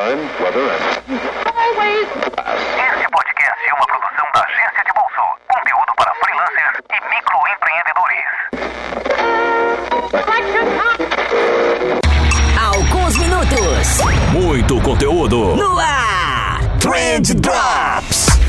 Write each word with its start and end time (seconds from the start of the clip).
time, 0.00 0.20
weather, 0.40 0.64
and 0.64 0.80
Always. 1.60 2.08
Este 2.08 3.06
podcast 3.10 3.60
é 3.68 3.74
uma 3.74 3.86
produção 3.86 4.26
da 4.34 4.40
Agência 4.44 4.82
de 4.86 4.92
Bolso. 4.94 5.24
Conteúdo 5.48 5.92
para 5.96 6.14
freelancers 6.14 6.76
e 6.88 6.96
microempreendedores. 7.14 8.28
Alguns 12.58 13.16
minutos 13.18 14.00
Muito 14.32 14.80
conteúdo. 14.80 15.56
no 15.56 15.78
ar. 15.78 16.60
Trend 16.78 17.34
Drops. 17.34 18.39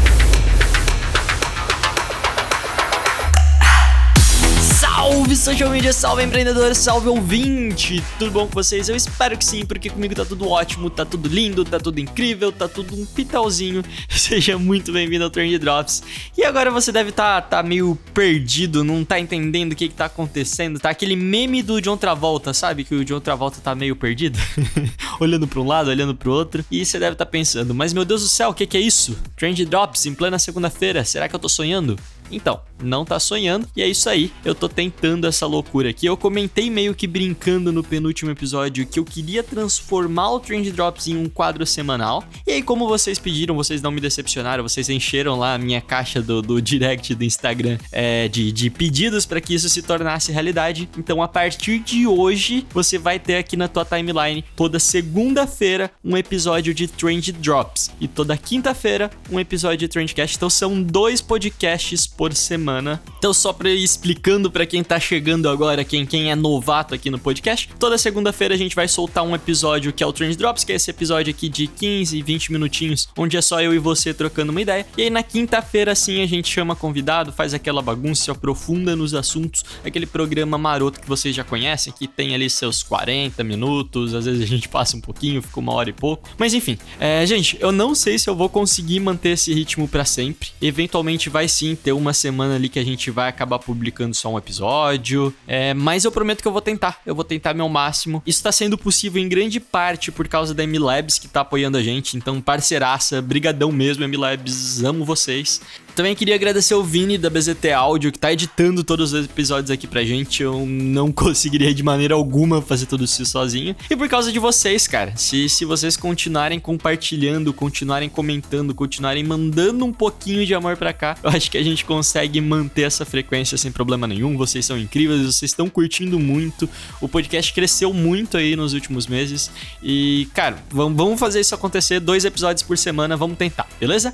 Salve 5.01 5.35
social 5.35 5.69
media, 5.71 5.91
salve 5.91 6.23
empreendedor, 6.23 6.75
salve 6.75 7.09
ouvinte! 7.09 8.03
Tudo 8.19 8.29
bom 8.29 8.45
com 8.45 8.53
vocês? 8.53 8.87
Eu 8.87 8.95
espero 8.95 9.35
que 9.35 9.43
sim, 9.43 9.65
porque 9.65 9.89
comigo 9.89 10.13
tá 10.13 10.23
tudo 10.23 10.47
ótimo, 10.47 10.91
tá 10.91 11.03
tudo 11.03 11.27
lindo, 11.27 11.65
tá 11.65 11.79
tudo 11.79 11.99
incrível, 11.99 12.51
tá 12.51 12.67
tudo 12.67 12.93
um 12.95 13.03
pitalzinho. 13.03 13.83
Seja 14.07 14.59
muito 14.59 14.91
bem-vindo 14.91 15.23
ao 15.23 15.31
Trend 15.31 15.57
Drops. 15.57 16.03
E 16.37 16.45
agora 16.45 16.69
você 16.69 16.91
deve 16.91 17.11
tá, 17.11 17.41
tá 17.41 17.63
meio 17.63 17.97
perdido, 18.13 18.83
não 18.83 19.03
tá 19.03 19.19
entendendo 19.19 19.71
o 19.71 19.75
que, 19.75 19.89
que 19.89 19.95
tá 19.95 20.05
acontecendo, 20.05 20.79
tá 20.79 20.91
aquele 20.91 21.15
meme 21.15 21.63
do 21.63 21.81
John 21.81 21.97
Travolta, 21.97 22.53
sabe? 22.53 22.83
Que 22.83 22.93
o 22.93 23.03
John 23.03 23.19
Travolta 23.19 23.59
tá 23.59 23.73
meio 23.73 23.95
perdido, 23.95 24.37
olhando 25.19 25.47
para 25.47 25.61
um 25.61 25.65
lado, 25.65 25.89
olhando 25.89 26.13
pro 26.13 26.31
outro. 26.31 26.63
E 26.69 26.85
você 26.85 26.99
deve 26.99 27.13
estar 27.13 27.25
tá 27.25 27.31
pensando, 27.31 27.73
mas 27.73 27.91
meu 27.91 28.05
Deus 28.05 28.21
do 28.21 28.27
céu, 28.27 28.49
o 28.49 28.53
que, 28.53 28.67
que 28.67 28.77
é 28.77 28.81
isso? 28.81 29.17
Trend 29.35 29.65
Drops 29.65 30.05
em 30.05 30.13
plena 30.13 30.37
segunda-feira, 30.37 31.03
será 31.03 31.27
que 31.27 31.33
eu 31.33 31.39
tô 31.39 31.49
sonhando? 31.49 31.97
Então, 32.31 32.61
não 32.81 33.05
tá 33.05 33.19
sonhando, 33.19 33.67
e 33.75 33.81
é 33.81 33.87
isso 33.87 34.09
aí, 34.09 34.31
eu 34.43 34.55
tô 34.55 34.67
tentando 34.67 35.27
essa 35.27 35.45
loucura 35.45 35.89
aqui. 35.89 36.05
Eu 36.05 36.17
comentei 36.17 36.69
meio 36.69 36.95
que 36.95 37.07
brincando 37.07 37.71
no 37.71 37.83
penúltimo 37.83 38.31
episódio 38.31 38.85
que 38.85 38.99
eu 38.99 39.05
queria 39.05 39.43
transformar 39.43 40.31
o 40.31 40.39
Trend 40.39 40.71
Drops 40.71 41.07
em 41.07 41.17
um 41.17 41.29
quadro 41.29 41.65
semanal. 41.65 42.23
E 42.45 42.51
aí, 42.51 42.63
como 42.63 42.87
vocês 42.87 43.19
pediram, 43.19 43.55
vocês 43.55 43.81
não 43.81 43.91
me 43.91 44.01
decepcionaram, 44.01 44.63
vocês 44.63 44.89
encheram 44.89 45.37
lá 45.37 45.53
a 45.53 45.57
minha 45.57 45.81
caixa 45.81 46.21
do, 46.21 46.41
do 46.41 46.61
direct 46.61 47.13
do 47.15 47.23
Instagram 47.23 47.77
é, 47.91 48.27
de, 48.27 48.51
de 48.51 48.69
pedidos 48.69 49.25
para 49.25 49.41
que 49.41 49.53
isso 49.53 49.69
se 49.69 49.81
tornasse 49.81 50.31
realidade. 50.31 50.89
Então, 50.97 51.21
a 51.21 51.27
partir 51.27 51.79
de 51.79 52.07
hoje, 52.07 52.65
você 52.71 52.97
vai 52.97 53.19
ter 53.19 53.37
aqui 53.37 53.55
na 53.55 53.67
tua 53.67 53.85
timeline 53.85 54.43
toda 54.55 54.79
segunda-feira 54.79 55.91
um 56.03 56.17
episódio 56.17 56.73
de 56.73 56.87
Trend 56.87 57.31
Drops 57.33 57.91
e 57.99 58.07
toda 58.07 58.37
quinta-feira 58.37 59.11
um 59.29 59.39
episódio 59.39 59.77
de 59.79 59.87
Trendcast. 59.87 60.37
Então, 60.37 60.49
são 60.49 60.81
dois 60.81 61.21
podcasts 61.21 62.07
por 62.21 62.35
semana. 62.35 63.01
Então, 63.17 63.33
só 63.33 63.51
para 63.51 63.71
ir 63.71 63.83
explicando 63.83 64.51
para 64.51 64.63
quem 64.63 64.83
tá 64.83 64.99
chegando 64.99 65.49
agora, 65.49 65.83
quem, 65.83 66.05
quem 66.05 66.29
é 66.29 66.35
novato 66.35 66.93
aqui 66.93 67.09
no 67.09 67.17
podcast, 67.17 67.67
toda 67.79 67.97
segunda-feira 67.97 68.53
a 68.53 68.57
gente 68.57 68.75
vai 68.75 68.87
soltar 68.87 69.23
um 69.23 69.33
episódio 69.33 69.91
que 69.91 70.03
é 70.03 70.05
o 70.05 70.13
Trend 70.13 70.35
Drops, 70.35 70.63
que 70.63 70.71
é 70.71 70.75
esse 70.75 70.91
episódio 70.91 71.31
aqui 71.31 71.49
de 71.49 71.65
15, 71.65 72.21
20 72.21 72.51
minutinhos, 72.51 73.09
onde 73.17 73.37
é 73.37 73.41
só 73.41 73.59
eu 73.59 73.73
e 73.73 73.79
você 73.79 74.13
trocando 74.13 74.51
uma 74.51 74.61
ideia. 74.61 74.85
E 74.95 75.01
aí 75.01 75.09
na 75.09 75.23
quinta-feira, 75.23 75.95
sim, 75.95 76.21
a 76.21 76.27
gente 76.27 76.47
chama 76.47 76.75
convidado, 76.75 77.31
faz 77.31 77.55
aquela 77.55 77.81
bagunça, 77.81 78.25
se 78.25 78.29
aprofunda 78.29 78.95
nos 78.95 79.15
assuntos, 79.15 79.65
aquele 79.83 80.05
programa 80.05 80.59
maroto 80.59 81.01
que 81.01 81.09
vocês 81.09 81.35
já 81.35 81.43
conhecem, 81.43 81.91
que 81.91 82.07
tem 82.07 82.35
ali 82.35 82.51
seus 82.51 82.83
40 82.83 83.43
minutos, 83.43 84.13
às 84.13 84.25
vezes 84.25 84.43
a 84.43 84.45
gente 84.45 84.69
passa 84.69 84.95
um 84.95 85.01
pouquinho, 85.01 85.41
fica 85.41 85.59
uma 85.59 85.73
hora 85.73 85.89
e 85.89 85.93
pouco. 85.93 86.29
Mas 86.37 86.53
enfim, 86.53 86.77
é, 86.99 87.25
gente, 87.25 87.57
eu 87.59 87.71
não 87.71 87.95
sei 87.95 88.19
se 88.19 88.29
eu 88.29 88.35
vou 88.35 88.47
conseguir 88.47 88.99
manter 88.99 89.29
esse 89.29 89.51
ritmo 89.51 89.87
para 89.87 90.05
sempre. 90.05 90.49
Eventualmente 90.61 91.27
vai 91.27 91.47
sim 91.47 91.75
ter 91.75 91.93
uma 91.93 92.10
semana 92.13 92.55
ali 92.55 92.69
que 92.69 92.79
a 92.79 92.83
gente 92.83 93.09
vai 93.11 93.29
acabar 93.29 93.59
publicando 93.59 94.15
só 94.15 94.29
um 94.29 94.37
episódio. 94.37 95.33
É, 95.47 95.73
mas 95.73 96.05
eu 96.05 96.11
prometo 96.11 96.41
que 96.41 96.47
eu 96.47 96.51
vou 96.51 96.61
tentar. 96.61 96.99
Eu 97.05 97.15
vou 97.15 97.23
tentar 97.23 97.53
meu 97.53 97.67
máximo. 97.69 98.21
Isso 98.25 98.43
tá 98.43 98.51
sendo 98.51 98.77
possível 98.77 99.21
em 99.21 99.29
grande 99.29 99.59
parte 99.59 100.11
por 100.11 100.27
causa 100.27 100.53
da 100.53 100.65
MLabs 100.65 101.17
que 101.17 101.27
tá 101.27 101.41
apoiando 101.41 101.77
a 101.77 101.83
gente. 101.83 102.17
Então, 102.17 102.41
parceiraça, 102.41 103.21
brigadão 103.21 103.71
mesmo, 103.71 104.07
MLabs, 104.07 104.83
amo 104.83 105.05
vocês. 105.05 105.61
Também 105.95 106.15
queria 106.15 106.35
agradecer 106.35 106.73
o 106.73 106.83
Vini 106.83 107.17
da 107.17 107.29
BZT 107.29 107.71
Áudio 107.71 108.11
que 108.11 108.19
tá 108.19 108.31
editando 108.31 108.83
todos 108.83 109.11
os 109.11 109.25
episódios 109.25 109.69
aqui 109.69 109.85
pra 109.85 110.03
gente. 110.03 110.41
Eu 110.41 110.65
não 110.65 111.11
conseguiria 111.13 111.73
de 111.73 111.83
maneira 111.83 112.13
alguma 112.13 112.61
fazer 112.61 112.85
tudo 112.85 113.03
isso 113.03 113.25
sozinho. 113.25 113.75
E 113.89 113.95
por 113.95 114.07
causa 114.07 114.31
de 114.31 114.39
vocês, 114.39 114.87
cara. 114.87 115.13
Se, 115.17 115.49
se 115.49 115.65
vocês 115.65 115.97
continuarem 115.97 116.59
compartilhando, 116.59 117.53
continuarem 117.53 118.07
comentando, 118.07 118.73
continuarem 118.73 119.23
mandando 119.23 119.85
um 119.85 119.91
pouquinho 119.91 120.45
de 120.45 120.53
amor 120.55 120.77
pra 120.77 120.93
cá, 120.93 121.17
eu 121.21 121.29
acho 121.29 121.51
que 121.51 121.57
a 121.57 121.63
gente 121.63 121.83
consegue 121.83 122.39
manter 122.39 122.83
essa 122.83 123.05
frequência 123.05 123.57
sem 123.57 123.71
problema 123.71 124.07
nenhum. 124.07 124.37
Vocês 124.37 124.65
são 124.65 124.77
incríveis, 124.77 125.21
vocês 125.21 125.51
estão 125.51 125.69
curtindo 125.69 126.19
muito. 126.19 126.69
O 127.01 127.09
podcast 127.09 127.51
cresceu 127.53 127.93
muito 127.93 128.37
aí 128.37 128.55
nos 128.55 128.73
últimos 128.73 129.07
meses. 129.07 129.51
E, 129.83 130.27
cara, 130.33 130.57
vamos, 130.69 131.19
fazer 131.19 131.41
isso 131.41 131.53
acontecer. 131.53 131.99
Dois 131.99 132.23
episódios 132.23 132.63
por 132.63 132.77
semana, 132.77 133.17
vamos 133.17 133.37
tentar, 133.37 133.67
beleza? 133.79 134.13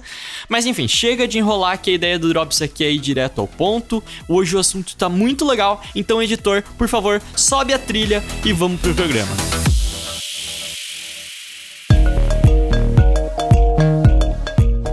Mas 0.50 0.66
enfim, 0.66 0.88
chega 0.88 1.28
de 1.28 1.38
enrolar 1.38 1.67
que 1.76 1.90
a 1.90 1.94
ideia 1.94 2.20
do 2.20 2.30
Drops 2.30 2.62
aqui 2.62 2.86
é 2.86 2.92
ir 2.92 3.00
direto 3.00 3.42
ao 3.42 3.48
ponto. 3.48 4.04
Hoje 4.28 4.56
o 4.56 4.60
assunto 4.60 4.96
tá 4.96 5.10
muito 5.10 5.46
legal, 5.46 5.82
então 5.96 6.22
editor, 6.22 6.64
por 6.78 6.88
favor, 6.88 7.22
sobe 7.36 7.74
a 7.74 7.80
trilha 7.80 8.24
e 8.46 8.54
vamos 8.54 8.80
pro 8.80 8.94
programa. 8.94 9.36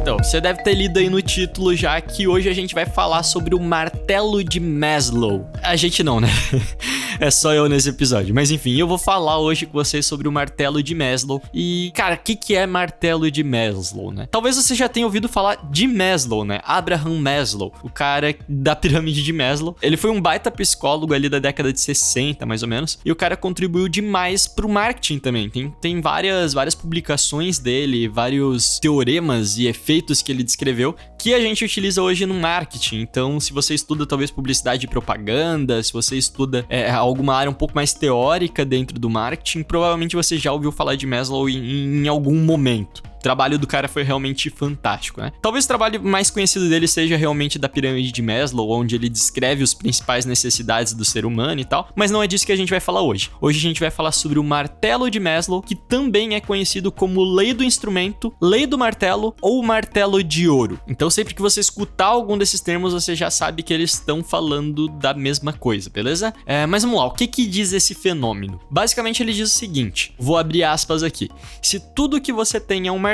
Então, 0.01 0.19
você 0.19 0.41
deve 0.41 0.63
ter 0.63 0.75
lido 0.75 0.99
aí 0.99 1.09
no 1.09 1.23
título 1.23 1.75
já 1.77 2.01
que 2.01 2.27
hoje 2.27 2.49
a 2.49 2.53
gente 2.53 2.75
vai 2.75 2.87
falar 2.87 3.23
sobre 3.23 3.55
o 3.55 3.61
martelo 3.61 4.43
de 4.43 4.61
Maslow. 4.61 5.51
A 5.63 5.77
gente 5.77 6.03
não, 6.03 6.21
né? 6.21 6.29
é 7.19 7.31
só 7.31 7.53
eu 7.53 7.69
nesse 7.69 7.89
episódio. 7.89 8.35
Mas 8.35 8.51
enfim, 8.51 8.77
eu 8.77 8.87
vou 8.87 8.99
falar 8.99 9.39
hoje 9.39 9.67
com 9.67 9.73
vocês 9.73 10.07
sobre 10.07 10.29
o 10.29 10.33
martelo 10.33 10.83
de 10.83 10.95
Maslow. 10.95 11.43
E, 11.53 11.93
cara, 11.95 12.15
o 12.15 12.19
que, 12.19 12.37
que 12.37 12.55
é 12.55 12.67
martelo 12.67 13.31
de 13.31 13.43
Maslow, 13.43 14.11
né? 14.11 14.27
Talvez 14.31 14.57
você 14.57 14.75
já 14.75 14.89
tenha 14.89 15.07
ouvido 15.07 15.29
falar 15.29 15.69
de 15.71 15.87
Maslow, 15.87 16.45
né? 16.45 16.61
Abraham 16.65 17.21
Maslow, 17.21 17.73
o 17.83 17.91
cara 17.91 18.35
da 18.49 18.75
pirâmide 18.75 19.23
de 19.23 19.33
Maslow. 19.33 19.77
Ele 19.83 19.97
foi 19.97 20.11
um 20.11 20.21
baita 20.21 20.51
psicólogo 20.51 21.15
ali 21.15 21.29
da 21.29 21.39
década 21.39 21.73
de 21.73 21.81
60, 21.81 22.45
mais 22.47 22.63
ou 22.63 22.69
menos. 22.69 22.99
E 23.05 23.11
o 23.11 23.17
cara 23.17 23.37
contribuiu 23.37 23.89
demais 23.89 24.47
pro 24.47 24.69
marketing 24.69 25.19
também. 25.19 25.49
Tem, 25.51 25.71
tem 25.81 26.01
várias, 26.01 26.53
várias 26.53 26.75
publicações 26.75 27.59
dele, 27.59 28.09
vários 28.09 28.79
teoremas 28.79 29.57
e 29.59 29.67
efeitos 29.67 30.23
que 30.23 30.33
ele 30.33 30.43
descreveu 30.43 30.95
que 31.25 31.33
a 31.33 31.41
gente 31.41 31.65
utiliza 31.65 32.03
hoje 32.03 32.27
no 32.27 32.35
marketing. 32.35 33.01
Então, 33.01 33.41
se 33.41 33.51
você 33.51 33.73
estuda 33.75 34.05
talvez 34.05 34.31
publicidade 34.31 34.85
e 34.85 34.89
propaganda, 34.89 35.83
se 35.83 35.91
você 35.91 36.19
estuda 36.19 36.67
é, 36.69 36.87
alguma 37.05 37.35
área 37.35 37.51
um 37.51 37.55
pouco 37.55 37.75
mais 37.75 37.93
teórica 37.93 38.65
dentro 38.65 38.99
do 38.99 39.09
marketing, 39.09 39.63
provavelmente 39.63 40.17
você 40.17 40.39
já 40.39 40.53
ouviu 40.53 40.73
falar 40.73 40.97
de 40.97 41.07
Maslow 41.07 41.49
em, 41.49 42.03
em 42.03 42.09
algum 42.09 42.37
momento 42.37 43.03
trabalho 43.25 43.59
do 43.59 43.67
cara 43.67 43.89
foi 43.89 44.03
realmente 44.03 44.51
fantástico, 44.51 45.19
né? 45.19 45.33
Talvez 45.41 45.65
o 45.65 45.69
trabalho 45.69 46.03
mais 46.05 46.31
conhecido 46.31 46.69
dele 46.69 46.87
seja 46.87 47.17
realmente 47.17 47.59
da 47.59 47.71
pirâmide 47.71 48.13
de 48.13 48.21
Maslow, 48.21 48.71
onde 48.71 48.95
ele 48.95 49.09
descreve 49.09 49.63
os 49.63 49.73
principais 49.73 50.27
necessidades 50.27 50.93
do 50.93 51.07
ser 51.07 51.25
humano 51.25 51.59
e 51.59 51.65
tal, 51.65 51.89
mas 51.97 52.11
não 52.11 52.23
é 52.23 52.27
disso 52.27 52.45
que 52.45 52.53
a 52.53 52.57
gente 52.57 52.69
vai 52.69 52.81
falar 52.81 53.01
hoje. 53.01 53.31
Hoje 53.41 53.59
a 53.59 53.63
gente 53.63 53.81
vai 53.81 53.91
falar 53.91 54.13
sobre 54.13 54.39
o 54.39 54.45
martelo 54.45 55.11
de 55.11 55.19
Maslow, 55.19 55.63
que 55.63 55.75
também 55.75 56.35
é 56.35 56.41
conhecido 56.41 56.93
como 56.93 57.25
lei 57.25 57.55
do 57.55 57.65
instrumento, 57.65 58.31
lei 58.43 58.67
do 58.67 58.77
martelo 58.77 59.35
ou 59.41 59.63
martelo 59.63 60.23
de 60.23 60.47
ouro. 60.47 60.79
Então, 60.87 61.09
sempre 61.09 61.35
que 61.35 61.41
você 61.41 61.61
escutar 61.61 62.09
algum 62.09 62.37
desses 62.37 62.61
termos, 62.61 62.93
você 62.93 63.17
já 63.17 63.31
sabe 63.31 63.63
que 63.63 63.73
eles 63.73 63.95
estão 63.95 64.23
falando 64.23 64.87
da 64.87 65.15
mesma 65.15 65.55
coisa, 65.55 65.89
beleza? 65.89 66.35
É, 66.45 66.67
mas 66.67 66.83
vamos 66.83 66.99
lá, 66.99 67.07
o 67.07 67.13
que 67.13 67.27
que 67.27 67.47
diz 67.47 67.73
esse 67.73 67.95
fenômeno? 67.95 68.61
Basicamente, 68.71 69.23
ele 69.23 69.33
diz 69.33 69.51
o 69.51 69.55
seguinte: 69.55 70.15
vou 70.19 70.37
abrir 70.37 70.63
aspas 70.63 71.03
aqui. 71.03 71.31
Se 71.63 71.81
tudo 71.81 72.21
que 72.21 72.31
você 72.31 72.61
tem 72.61 72.87
é 72.87 72.93
um 72.93 72.99
martelo, 72.99 73.14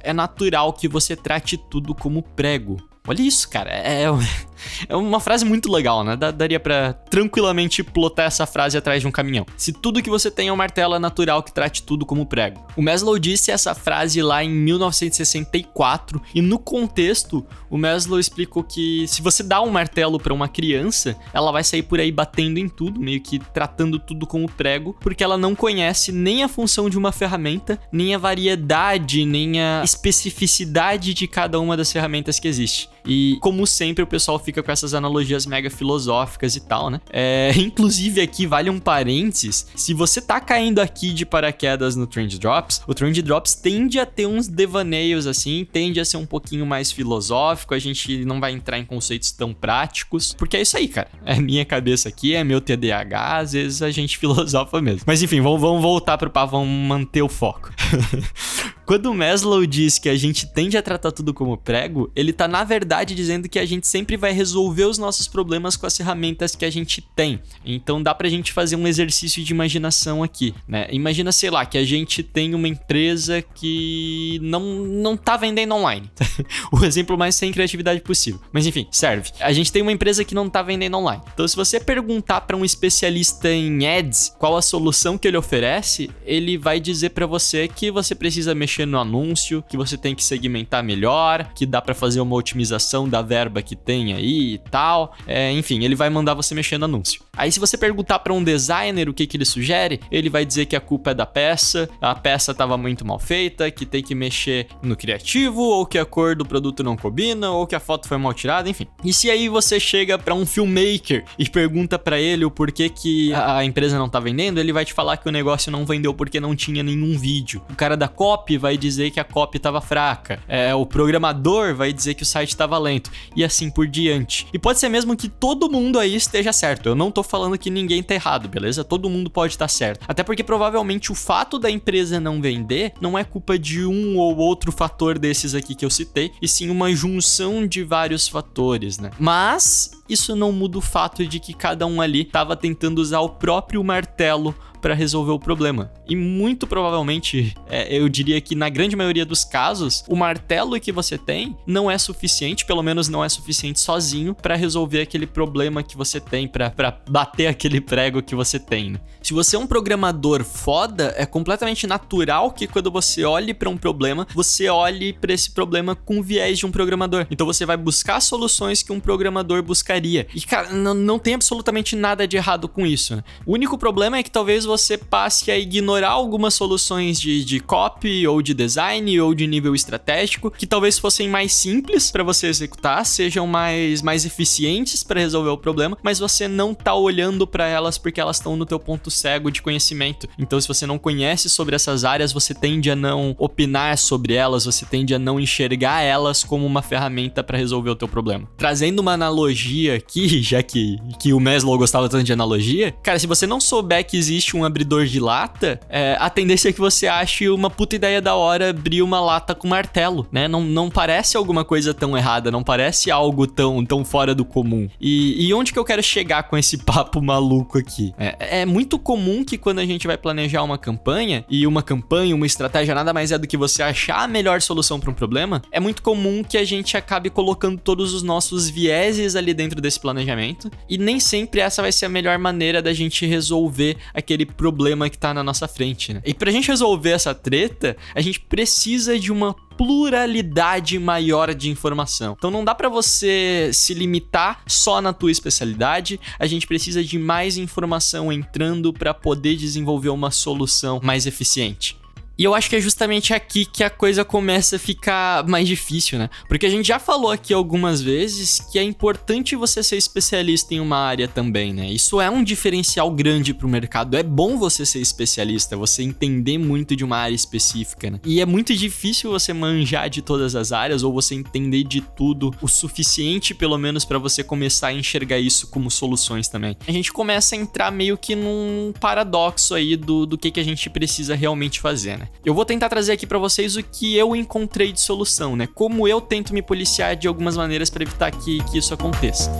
é 0.00 0.12
natural 0.12 0.72
que 0.72 0.88
você 0.88 1.16
trate 1.16 1.56
tudo 1.56 1.94
como 1.94 2.22
prego. 2.22 2.76
Olha 3.06 3.22
isso, 3.22 3.48
cara. 3.48 3.70
É, 3.70 4.04
é 4.88 4.96
uma 4.96 5.20
frase 5.20 5.44
muito 5.44 5.70
legal, 5.70 6.04
né? 6.04 6.16
Daria 6.16 6.60
para 6.60 6.92
tranquilamente 6.92 7.82
plotar 7.82 8.26
essa 8.26 8.46
frase 8.46 8.76
atrás 8.76 9.00
de 9.00 9.08
um 9.08 9.10
caminhão. 9.10 9.46
Se 9.56 9.72
tudo 9.72 10.02
que 10.02 10.10
você 10.10 10.30
tem 10.30 10.48
é 10.48 10.52
um 10.52 10.56
martelo, 10.56 10.94
é 10.94 10.98
natural 10.98 11.42
que 11.42 11.52
trate 11.52 11.82
tudo 11.82 12.06
como 12.06 12.26
prego. 12.26 12.66
O 12.76 12.82
Maslow 12.82 13.18
disse 13.18 13.50
essa 13.50 13.74
frase 13.74 14.22
lá 14.22 14.42
em 14.44 14.50
1964 14.50 16.20
e 16.34 16.42
no 16.42 16.58
contexto, 16.58 17.44
o 17.68 17.78
Maslow 17.78 18.18
explicou 18.18 18.62
que 18.62 19.06
se 19.08 19.22
você 19.22 19.42
dá 19.42 19.60
um 19.60 19.70
martelo 19.70 20.18
para 20.18 20.34
uma 20.34 20.48
criança, 20.48 21.16
ela 21.32 21.52
vai 21.52 21.64
sair 21.64 21.82
por 21.82 22.00
aí 22.00 22.10
batendo 22.10 22.58
em 22.58 22.68
tudo, 22.68 23.00
meio 23.00 23.20
que 23.20 23.38
tratando 23.38 23.98
tudo 23.98 24.26
como 24.26 24.50
prego, 24.50 24.96
porque 25.00 25.24
ela 25.24 25.36
não 25.36 25.54
conhece 25.54 26.12
nem 26.12 26.42
a 26.42 26.48
função 26.48 26.88
de 26.88 26.98
uma 26.98 27.12
ferramenta, 27.12 27.78
nem 27.92 28.14
a 28.14 28.18
variedade, 28.18 29.24
nem 29.24 29.60
a 29.60 29.82
especificidade 29.84 31.14
de 31.14 31.26
cada 31.26 31.60
uma 31.60 31.76
das 31.76 31.92
ferramentas 31.92 32.38
que 32.38 32.48
existe. 32.48 32.88
E 33.04 33.38
como 33.40 33.66
sempre, 33.66 34.02
o 34.02 34.06
pessoal 34.06 34.38
fica 34.38 34.62
com 34.62 34.70
essas 34.70 34.94
analogias 34.94 35.46
mega 35.46 35.70
filosóficas 35.70 36.56
e 36.56 36.60
tal, 36.60 36.90
né? 36.90 37.00
É, 37.12 37.52
inclusive 37.56 38.20
aqui 38.20 38.46
vale 38.46 38.70
um 38.70 38.78
parênteses. 38.78 39.66
Se 39.74 39.94
você 39.94 40.20
tá 40.20 40.40
caindo 40.40 40.80
aqui 40.80 41.12
de 41.12 41.24
paraquedas 41.24 41.96
no 41.96 42.06
Trend 42.06 42.38
Drops, 42.38 42.82
o 42.86 42.94
Trend 42.94 43.20
Drops 43.22 43.54
tende 43.54 43.98
a 43.98 44.06
ter 44.06 44.26
uns 44.26 44.48
devaneios 44.48 45.26
assim, 45.26 45.66
tende 45.70 46.00
a 46.00 46.04
ser 46.04 46.16
um 46.16 46.26
pouquinho 46.26 46.66
mais 46.66 46.92
filosófico, 46.92 47.74
a 47.74 47.78
gente 47.78 48.24
não 48.24 48.40
vai 48.40 48.52
entrar 48.52 48.78
em 48.78 48.84
conceitos 48.84 49.32
tão 49.32 49.52
práticos, 49.52 50.34
porque 50.34 50.56
é 50.56 50.62
isso 50.62 50.76
aí, 50.76 50.88
cara. 50.88 51.08
É 51.24 51.38
minha 51.40 51.64
cabeça 51.64 52.08
aqui, 52.08 52.34
é 52.34 52.44
meu 52.44 52.60
TDAH, 52.60 53.38
às 53.38 53.52
vezes 53.52 53.82
a 53.82 53.90
gente 53.90 54.16
filosofa 54.18 54.80
mesmo. 54.80 55.02
Mas 55.06 55.22
enfim, 55.22 55.40
vamos, 55.40 55.60
vamos 55.60 55.82
voltar 55.82 56.18
pro 56.18 56.30
papo, 56.30 56.52
vamos 56.52 56.88
manter 56.88 57.22
o 57.22 57.28
foco. 57.28 57.70
Quando 58.90 59.06
o 59.06 59.14
Maslow 59.14 59.64
diz 59.66 60.00
que 60.00 60.08
a 60.08 60.16
gente 60.16 60.46
tende 60.46 60.76
a 60.76 60.82
tratar 60.82 61.12
tudo 61.12 61.32
como 61.32 61.56
prego, 61.56 62.10
ele 62.16 62.32
tá 62.32 62.48
na 62.48 62.64
verdade 62.64 63.14
dizendo 63.14 63.48
que 63.48 63.60
a 63.60 63.64
gente 63.64 63.86
sempre 63.86 64.16
vai 64.16 64.32
resolver 64.32 64.82
os 64.82 64.98
nossos 64.98 65.28
problemas 65.28 65.76
com 65.76 65.86
as 65.86 65.96
ferramentas 65.96 66.56
que 66.56 66.64
a 66.64 66.70
gente 66.70 67.00
tem. 67.14 67.40
Então 67.64 68.02
dá 68.02 68.12
pra 68.12 68.28
gente 68.28 68.52
fazer 68.52 68.74
um 68.74 68.88
exercício 68.88 69.44
de 69.44 69.52
imaginação 69.52 70.24
aqui, 70.24 70.52
né? 70.66 70.88
Imagina, 70.90 71.30
sei 71.30 71.50
lá, 71.50 71.64
que 71.64 71.78
a 71.78 71.84
gente 71.84 72.24
tem 72.24 72.52
uma 72.52 72.66
empresa 72.66 73.40
que 73.40 74.40
não, 74.42 74.60
não 74.60 75.16
tá 75.16 75.36
vendendo 75.36 75.72
online. 75.72 76.10
o 76.72 76.84
exemplo 76.84 77.16
mais 77.16 77.36
sem 77.36 77.52
criatividade 77.52 78.00
possível. 78.00 78.40
Mas 78.52 78.66
enfim, 78.66 78.88
serve. 78.90 79.30
A 79.38 79.52
gente 79.52 79.70
tem 79.70 79.82
uma 79.82 79.92
empresa 79.92 80.24
que 80.24 80.34
não 80.34 80.50
tá 80.50 80.62
vendendo 80.62 80.96
online. 80.96 81.22
Então 81.32 81.46
se 81.46 81.54
você 81.54 81.78
perguntar 81.78 82.40
para 82.40 82.56
um 82.56 82.64
especialista 82.64 83.48
em 83.48 83.86
ads 83.86 84.34
qual 84.36 84.56
a 84.56 84.62
solução 84.62 85.16
que 85.16 85.28
ele 85.28 85.36
oferece, 85.36 86.10
ele 86.26 86.58
vai 86.58 86.80
dizer 86.80 87.10
para 87.10 87.24
você 87.24 87.68
que 87.68 87.88
você 87.92 88.16
precisa 88.16 88.52
mexer 88.52 88.79
no 88.86 88.98
anúncio, 88.98 89.64
que 89.68 89.76
você 89.76 89.96
tem 89.96 90.14
que 90.14 90.24
segmentar 90.24 90.82
melhor, 90.82 91.52
que 91.54 91.66
dá 91.66 91.80
para 91.80 91.94
fazer 91.94 92.20
uma 92.20 92.36
otimização 92.36 93.08
da 93.08 93.22
verba 93.22 93.62
que 93.62 93.76
tem 93.76 94.12
aí 94.12 94.54
e 94.54 94.58
tal. 94.58 95.14
É, 95.26 95.52
enfim, 95.52 95.84
ele 95.84 95.94
vai 95.94 96.10
mandar 96.10 96.34
você 96.34 96.54
mexer 96.54 96.78
no 96.78 96.84
anúncio. 96.84 97.22
Aí 97.36 97.50
se 97.50 97.60
você 97.60 97.78
perguntar 97.78 98.18
para 98.18 98.32
um 98.32 98.42
designer 98.42 99.08
o 99.08 99.14
que, 99.14 99.26
que 99.26 99.36
ele 99.36 99.44
sugere, 99.44 100.00
ele 100.10 100.28
vai 100.28 100.44
dizer 100.44 100.66
que 100.66 100.76
a 100.76 100.80
culpa 100.80 101.12
é 101.12 101.14
da 101.14 101.26
peça, 101.26 101.88
a 102.00 102.14
peça 102.14 102.52
estava 102.52 102.76
muito 102.76 103.06
mal 103.06 103.18
feita, 103.18 103.70
que 103.70 103.86
tem 103.86 104.02
que 104.02 104.14
mexer 104.14 104.66
no 104.82 104.96
criativo, 104.96 105.62
ou 105.62 105.86
que 105.86 105.98
a 105.98 106.04
cor 106.04 106.36
do 106.36 106.44
produto 106.44 106.82
não 106.82 106.96
combina, 106.96 107.50
ou 107.50 107.66
que 107.66 107.74
a 107.74 107.80
foto 107.80 108.08
foi 108.08 108.18
mal 108.18 108.34
tirada, 108.34 108.68
enfim. 108.68 108.86
E 109.04 109.12
se 109.12 109.30
aí 109.30 109.48
você 109.48 109.80
chega 109.80 110.18
para 110.18 110.34
um 110.34 110.44
filmmaker 110.44 111.24
e 111.38 111.48
pergunta 111.48 111.98
para 111.98 112.20
ele 112.20 112.44
o 112.44 112.50
porquê 112.50 112.88
que 112.88 113.32
a 113.34 113.64
empresa 113.64 113.98
não 113.98 114.08
tá 114.08 114.20
vendendo, 114.20 114.58
ele 114.58 114.72
vai 114.72 114.84
te 114.84 114.92
falar 114.92 115.16
que 115.16 115.28
o 115.28 115.32
negócio 115.32 115.72
não 115.72 115.86
vendeu 115.86 116.12
porque 116.12 116.40
não 116.40 116.54
tinha 116.54 116.82
nenhum 116.82 117.18
vídeo. 117.18 117.62
O 117.70 117.74
cara 117.74 117.96
da 117.96 118.08
copy 118.08 118.58
vai 118.58 118.69
dizer 118.76 119.10
que 119.10 119.20
a 119.20 119.24
copy 119.24 119.56
estava 119.56 119.80
fraca. 119.80 120.42
É, 120.48 120.74
o 120.74 120.84
programador 120.86 121.74
vai 121.74 121.92
dizer 121.92 122.14
que 122.14 122.22
o 122.22 122.26
site 122.26 122.50
estava 122.50 122.78
lento. 122.78 123.10
E 123.34 123.44
assim 123.44 123.70
por 123.70 123.86
diante. 123.86 124.46
E 124.52 124.58
pode 124.58 124.78
ser 124.78 124.88
mesmo 124.88 125.16
que 125.16 125.28
todo 125.28 125.70
mundo 125.70 125.98
aí 125.98 126.14
esteja 126.14 126.52
certo. 126.52 126.88
Eu 126.88 126.94
não 126.94 127.10
tô 127.10 127.22
falando 127.22 127.58
que 127.58 127.70
ninguém 127.70 128.02
tá 128.02 128.14
errado, 128.14 128.48
beleza? 128.48 128.84
Todo 128.84 129.10
mundo 129.10 129.30
pode 129.30 129.54
estar 129.54 129.66
tá 129.66 129.68
certo. 129.68 130.04
Até 130.08 130.22
porque 130.22 130.42
provavelmente 130.42 131.12
o 131.12 131.14
fato 131.14 131.58
da 131.58 131.70
empresa 131.70 132.20
não 132.20 132.40
vender 132.40 132.92
não 133.00 133.18
é 133.18 133.24
culpa 133.24 133.58
de 133.58 133.84
um 133.84 134.16
ou 134.18 134.36
outro 134.36 134.72
fator 134.72 135.18
desses 135.18 135.54
aqui 135.54 135.74
que 135.74 135.84
eu 135.84 135.90
citei, 135.90 136.32
e 136.40 136.48
sim 136.48 136.70
uma 136.70 136.92
junção 136.94 137.66
de 137.66 137.82
vários 137.82 138.28
fatores, 138.28 138.98
né? 138.98 139.10
Mas 139.18 139.99
isso 140.10 140.34
não 140.34 140.52
muda 140.52 140.78
o 140.78 140.80
fato 140.80 141.26
de 141.26 141.38
que 141.38 141.54
cada 141.54 141.86
um 141.86 142.00
ali 142.00 142.22
estava 142.22 142.56
tentando 142.56 142.98
usar 142.98 143.20
o 143.20 143.28
próprio 143.28 143.82
martelo 143.82 144.54
para 144.80 144.94
resolver 144.94 145.32
o 145.32 145.38
problema. 145.38 145.92
E 146.08 146.16
muito 146.16 146.66
provavelmente, 146.66 147.54
é, 147.68 147.94
eu 147.94 148.08
diria 148.08 148.40
que 148.40 148.54
na 148.54 148.68
grande 148.68 148.96
maioria 148.96 149.24
dos 149.24 149.44
casos, 149.44 150.02
o 150.08 150.16
martelo 150.16 150.78
que 150.80 150.90
você 150.90 151.18
tem 151.18 151.56
não 151.66 151.90
é 151.90 151.98
suficiente, 151.98 152.64
pelo 152.64 152.82
menos 152.82 153.08
não 153.08 153.24
é 153.24 153.28
suficiente 153.28 153.78
sozinho 153.78 154.34
para 154.34 154.56
resolver 154.56 155.02
aquele 155.02 155.26
problema 155.26 155.82
que 155.82 155.96
você 155.96 156.18
tem, 156.18 156.48
para 156.48 156.98
bater 157.08 157.46
aquele 157.46 157.80
prego 157.80 158.22
que 158.22 158.34
você 158.34 158.58
tem. 158.58 158.90
Né? 158.90 159.00
Se 159.22 159.34
você 159.34 159.56
é 159.56 159.58
um 159.58 159.66
programador 159.66 160.42
foda, 160.44 161.14
é 161.16 161.26
completamente 161.26 161.86
natural 161.86 162.50
que 162.50 162.66
quando 162.66 162.90
você 162.90 163.24
olhe 163.24 163.52
para 163.52 163.68
um 163.68 163.76
problema, 163.76 164.26
você 164.34 164.68
olhe 164.68 165.12
para 165.12 165.32
esse 165.32 165.50
problema 165.50 165.94
com 165.94 166.22
viés 166.22 166.58
de 166.58 166.66
um 166.66 166.70
programador. 166.70 167.26
Então 167.30 167.46
você 167.46 167.66
vai 167.66 167.76
buscar 167.76 168.20
soluções 168.20 168.82
que 168.82 168.92
um 168.92 169.00
programador 169.00 169.62
buscaria. 169.62 169.99
E 170.34 170.40
cara, 170.42 170.70
não, 170.70 170.94
não 170.94 171.18
tem 171.18 171.34
absolutamente 171.34 171.94
nada 171.96 172.26
de 172.26 172.36
errado 172.36 172.68
com 172.68 172.86
isso. 172.86 173.16
Né? 173.16 173.24
O 173.46 173.52
único 173.52 173.78
problema 173.78 174.18
é 174.18 174.22
que 174.22 174.30
talvez 174.30 174.64
você 174.64 174.96
passe 174.96 175.50
a 175.50 175.58
ignorar 175.58 176.10
algumas 176.10 176.54
soluções 176.54 177.20
de, 177.20 177.44
de 177.44 177.60
copy 177.60 178.26
ou 178.26 178.42
de 178.42 178.54
design 178.54 179.20
ou 179.20 179.34
de 179.34 179.46
nível 179.46 179.74
estratégico 179.74 180.50
que 180.50 180.66
talvez 180.66 180.98
fossem 180.98 181.28
mais 181.28 181.52
simples 181.52 182.10
para 182.10 182.22
você 182.22 182.46
executar, 182.46 183.04
sejam 183.04 183.46
mais, 183.46 184.02
mais 184.02 184.24
eficientes 184.24 185.02
para 185.02 185.20
resolver 185.20 185.50
o 185.50 185.58
problema, 185.58 185.96
mas 186.02 186.18
você 186.18 186.48
não 186.48 186.74
tá 186.74 186.94
olhando 186.94 187.46
para 187.46 187.66
elas 187.66 187.98
porque 187.98 188.20
elas 188.20 188.36
estão 188.36 188.56
no 188.56 188.66
teu 188.66 188.78
ponto 188.78 189.10
cego 189.10 189.50
de 189.50 189.62
conhecimento. 189.62 190.28
Então, 190.38 190.60
se 190.60 190.68
você 190.68 190.86
não 190.86 190.98
conhece 190.98 191.48
sobre 191.48 191.74
essas 191.74 192.04
áreas, 192.04 192.32
você 192.32 192.54
tende 192.54 192.90
a 192.90 192.96
não 192.96 193.34
opinar 193.38 193.96
sobre 193.98 194.34
elas, 194.34 194.64
você 194.64 194.84
tende 194.84 195.14
a 195.14 195.18
não 195.18 195.40
enxergar 195.40 196.02
elas 196.02 196.44
como 196.44 196.66
uma 196.66 196.82
ferramenta 196.82 197.42
para 197.42 197.58
resolver 197.58 197.90
o 197.90 197.96
teu 197.96 198.08
problema. 198.08 198.48
Trazendo 198.56 199.00
uma 199.00 199.12
analogia 199.12 199.89
aqui, 199.96 200.40
já 200.42 200.62
que, 200.62 200.98
que 201.18 201.32
o 201.32 201.40
Maslow 201.40 201.76
gostava 201.76 202.08
tanto 202.08 202.24
de 202.24 202.32
analogia, 202.32 202.94
cara, 203.02 203.18
se 203.18 203.26
você 203.26 203.46
não 203.46 203.60
souber 203.60 204.06
que 204.06 204.16
existe 204.16 204.56
um 204.56 204.60
um 204.60 204.64
abridor 204.64 205.06
de 205.06 205.18
lata, 205.18 205.80
é, 205.88 206.16
a 206.20 206.28
tendência 206.28 206.68
é 206.68 206.72
que 206.72 206.78
você 206.78 207.06
ache 207.06 207.48
uma 207.48 207.70
puta 207.70 207.96
ideia 207.96 208.20
da 208.20 208.34
hora 208.34 208.70
abrir 208.70 209.02
uma 209.02 209.20
lata 209.20 209.54
com 209.54 209.66
martelo, 209.66 210.26
né? 210.30 210.46
Não, 210.46 210.62
não 210.62 210.90
parece 210.90 211.36
alguma 211.36 211.64
coisa 211.64 211.94
tão 211.94 212.16
errada, 212.16 212.50
não 212.50 212.62
parece 212.62 213.10
algo 213.10 213.46
tão, 213.46 213.84
tão 213.84 214.04
fora 214.04 214.34
do 214.34 214.44
comum. 214.44 214.88
E, 215.00 215.46
e 215.46 215.54
onde 215.54 215.72
que 215.72 215.78
eu 215.78 215.84
quero 215.84 216.02
chegar 216.02 216.44
com 216.44 216.56
esse 216.56 216.78
papo 216.84 217.20
maluco 217.22 217.78
aqui? 217.78 218.12
É, 218.18 218.60
é 218.60 218.66
muito 218.66 218.98
comum 218.98 219.42
que 219.44 219.56
quando 219.56 219.78
a 219.78 219.86
gente 219.86 220.06
vai 220.06 220.18
planejar 220.18 220.62
uma 220.62 220.78
campanha, 220.78 221.44
e 221.48 221.66
uma 221.66 221.82
campanha, 221.82 222.34
uma 222.34 222.46
estratégia 222.46 222.94
nada 222.94 223.12
mais 223.12 223.32
é 223.32 223.38
do 223.38 223.46
que 223.46 223.56
você 223.56 223.82
achar 223.82 224.22
a 224.22 224.28
melhor 224.28 224.60
solução 224.60 225.00
para 225.00 225.10
um 225.10 225.14
problema, 225.14 225.62
é 225.72 225.80
muito 225.80 226.02
comum 226.02 226.44
que 226.44 226.58
a 226.58 226.64
gente 226.64 226.96
acabe 226.96 227.30
colocando 227.30 227.78
todos 227.78 228.12
os 228.12 228.22
nossos 228.22 228.68
vieses 228.68 229.34
ali 229.36 229.54
dentro 229.54 229.79
desse 229.80 229.98
planejamento, 229.98 230.70
e 230.88 230.98
nem 230.98 231.18
sempre 231.20 231.60
essa 231.60 231.82
vai 231.82 231.92
ser 231.92 232.06
a 232.06 232.08
melhor 232.08 232.38
maneira 232.38 232.82
da 232.82 232.92
gente 232.92 233.26
resolver 233.26 233.96
aquele 234.14 234.46
problema 234.46 235.08
que 235.08 235.18
tá 235.18 235.32
na 235.32 235.42
nossa 235.42 235.66
frente, 235.66 236.12
né? 236.12 236.22
E 236.24 236.34
pra 236.34 236.50
gente 236.50 236.68
resolver 236.68 237.10
essa 237.10 237.34
treta, 237.34 237.96
a 238.14 238.20
gente 238.20 238.40
precisa 238.40 239.18
de 239.18 239.32
uma 239.32 239.54
pluralidade 239.76 240.98
maior 240.98 241.54
de 241.54 241.70
informação. 241.70 242.34
Então 242.36 242.50
não 242.50 242.62
dá 242.62 242.74
para 242.74 242.88
você 242.88 243.70
se 243.72 243.94
limitar 243.94 244.62
só 244.66 245.00
na 245.00 245.12
tua 245.12 245.30
especialidade, 245.30 246.20
a 246.38 246.46
gente 246.46 246.66
precisa 246.66 247.02
de 247.02 247.18
mais 247.18 247.56
informação 247.56 248.30
entrando 248.30 248.92
para 248.92 249.14
poder 249.14 249.56
desenvolver 249.56 250.10
uma 250.10 250.30
solução 250.30 251.00
mais 251.02 251.26
eficiente. 251.26 251.99
E 252.40 252.44
eu 252.44 252.54
acho 252.54 252.70
que 252.70 252.76
é 252.76 252.80
justamente 252.80 253.34
aqui 253.34 253.66
que 253.66 253.84
a 253.84 253.90
coisa 253.90 254.24
começa 254.24 254.76
a 254.76 254.78
ficar 254.78 255.46
mais 255.46 255.68
difícil, 255.68 256.18
né? 256.18 256.30
Porque 256.48 256.64
a 256.64 256.70
gente 256.70 256.88
já 256.88 256.98
falou 256.98 257.30
aqui 257.30 257.52
algumas 257.52 258.00
vezes 258.00 258.60
que 258.72 258.78
é 258.78 258.82
importante 258.82 259.54
você 259.54 259.82
ser 259.82 259.98
especialista 259.98 260.72
em 260.72 260.80
uma 260.80 260.96
área 260.96 261.28
também, 261.28 261.74
né? 261.74 261.90
Isso 261.90 262.18
é 262.18 262.30
um 262.30 262.42
diferencial 262.42 263.10
grande 263.10 263.52
pro 263.52 263.68
mercado. 263.68 264.16
É 264.16 264.22
bom 264.22 264.56
você 264.56 264.86
ser 264.86 265.00
especialista, 265.00 265.76
você 265.76 266.02
entender 266.02 266.56
muito 266.56 266.96
de 266.96 267.04
uma 267.04 267.18
área 267.18 267.34
específica, 267.34 268.10
né? 268.10 268.18
E 268.24 268.40
é 268.40 268.46
muito 268.46 268.74
difícil 268.74 269.30
você 269.30 269.52
manjar 269.52 270.08
de 270.08 270.22
todas 270.22 270.56
as 270.56 270.72
áreas 270.72 271.02
ou 271.02 271.12
você 271.12 271.34
entender 271.34 271.84
de 271.84 272.00
tudo 272.00 272.54
o 272.62 272.68
suficiente, 272.68 273.52
pelo 273.52 273.76
menos, 273.76 274.06
para 274.06 274.18
você 274.18 274.42
começar 274.42 274.86
a 274.86 274.92
enxergar 274.94 275.38
isso 275.38 275.66
como 275.66 275.90
soluções 275.90 276.48
também. 276.48 276.74
A 276.88 276.90
gente 276.90 277.12
começa 277.12 277.54
a 277.54 277.58
entrar 277.58 277.90
meio 277.90 278.16
que 278.16 278.34
num 278.34 278.94
paradoxo 278.98 279.74
aí 279.74 279.94
do, 279.94 280.24
do 280.24 280.38
que, 280.38 280.50
que 280.50 280.60
a 280.60 280.64
gente 280.64 280.88
precisa 280.88 281.34
realmente 281.34 281.78
fazer, 281.78 282.18
né? 282.18 282.29
Eu 282.44 282.54
vou 282.54 282.64
tentar 282.64 282.88
trazer 282.88 283.12
aqui 283.12 283.26
para 283.26 283.38
vocês 283.38 283.76
o 283.76 283.82
que 283.82 284.16
eu 284.16 284.34
encontrei 284.34 284.92
de 284.92 285.00
solução, 285.00 285.54
né? 285.54 285.68
Como 285.74 286.08
eu 286.08 286.20
tento 286.20 286.54
me 286.54 286.62
policiar 286.62 287.14
de 287.14 287.28
algumas 287.28 287.56
maneiras 287.56 287.90
para 287.90 288.02
evitar 288.02 288.30
que, 288.30 288.62
que 288.64 288.78
isso 288.78 288.94
aconteça. 288.94 289.50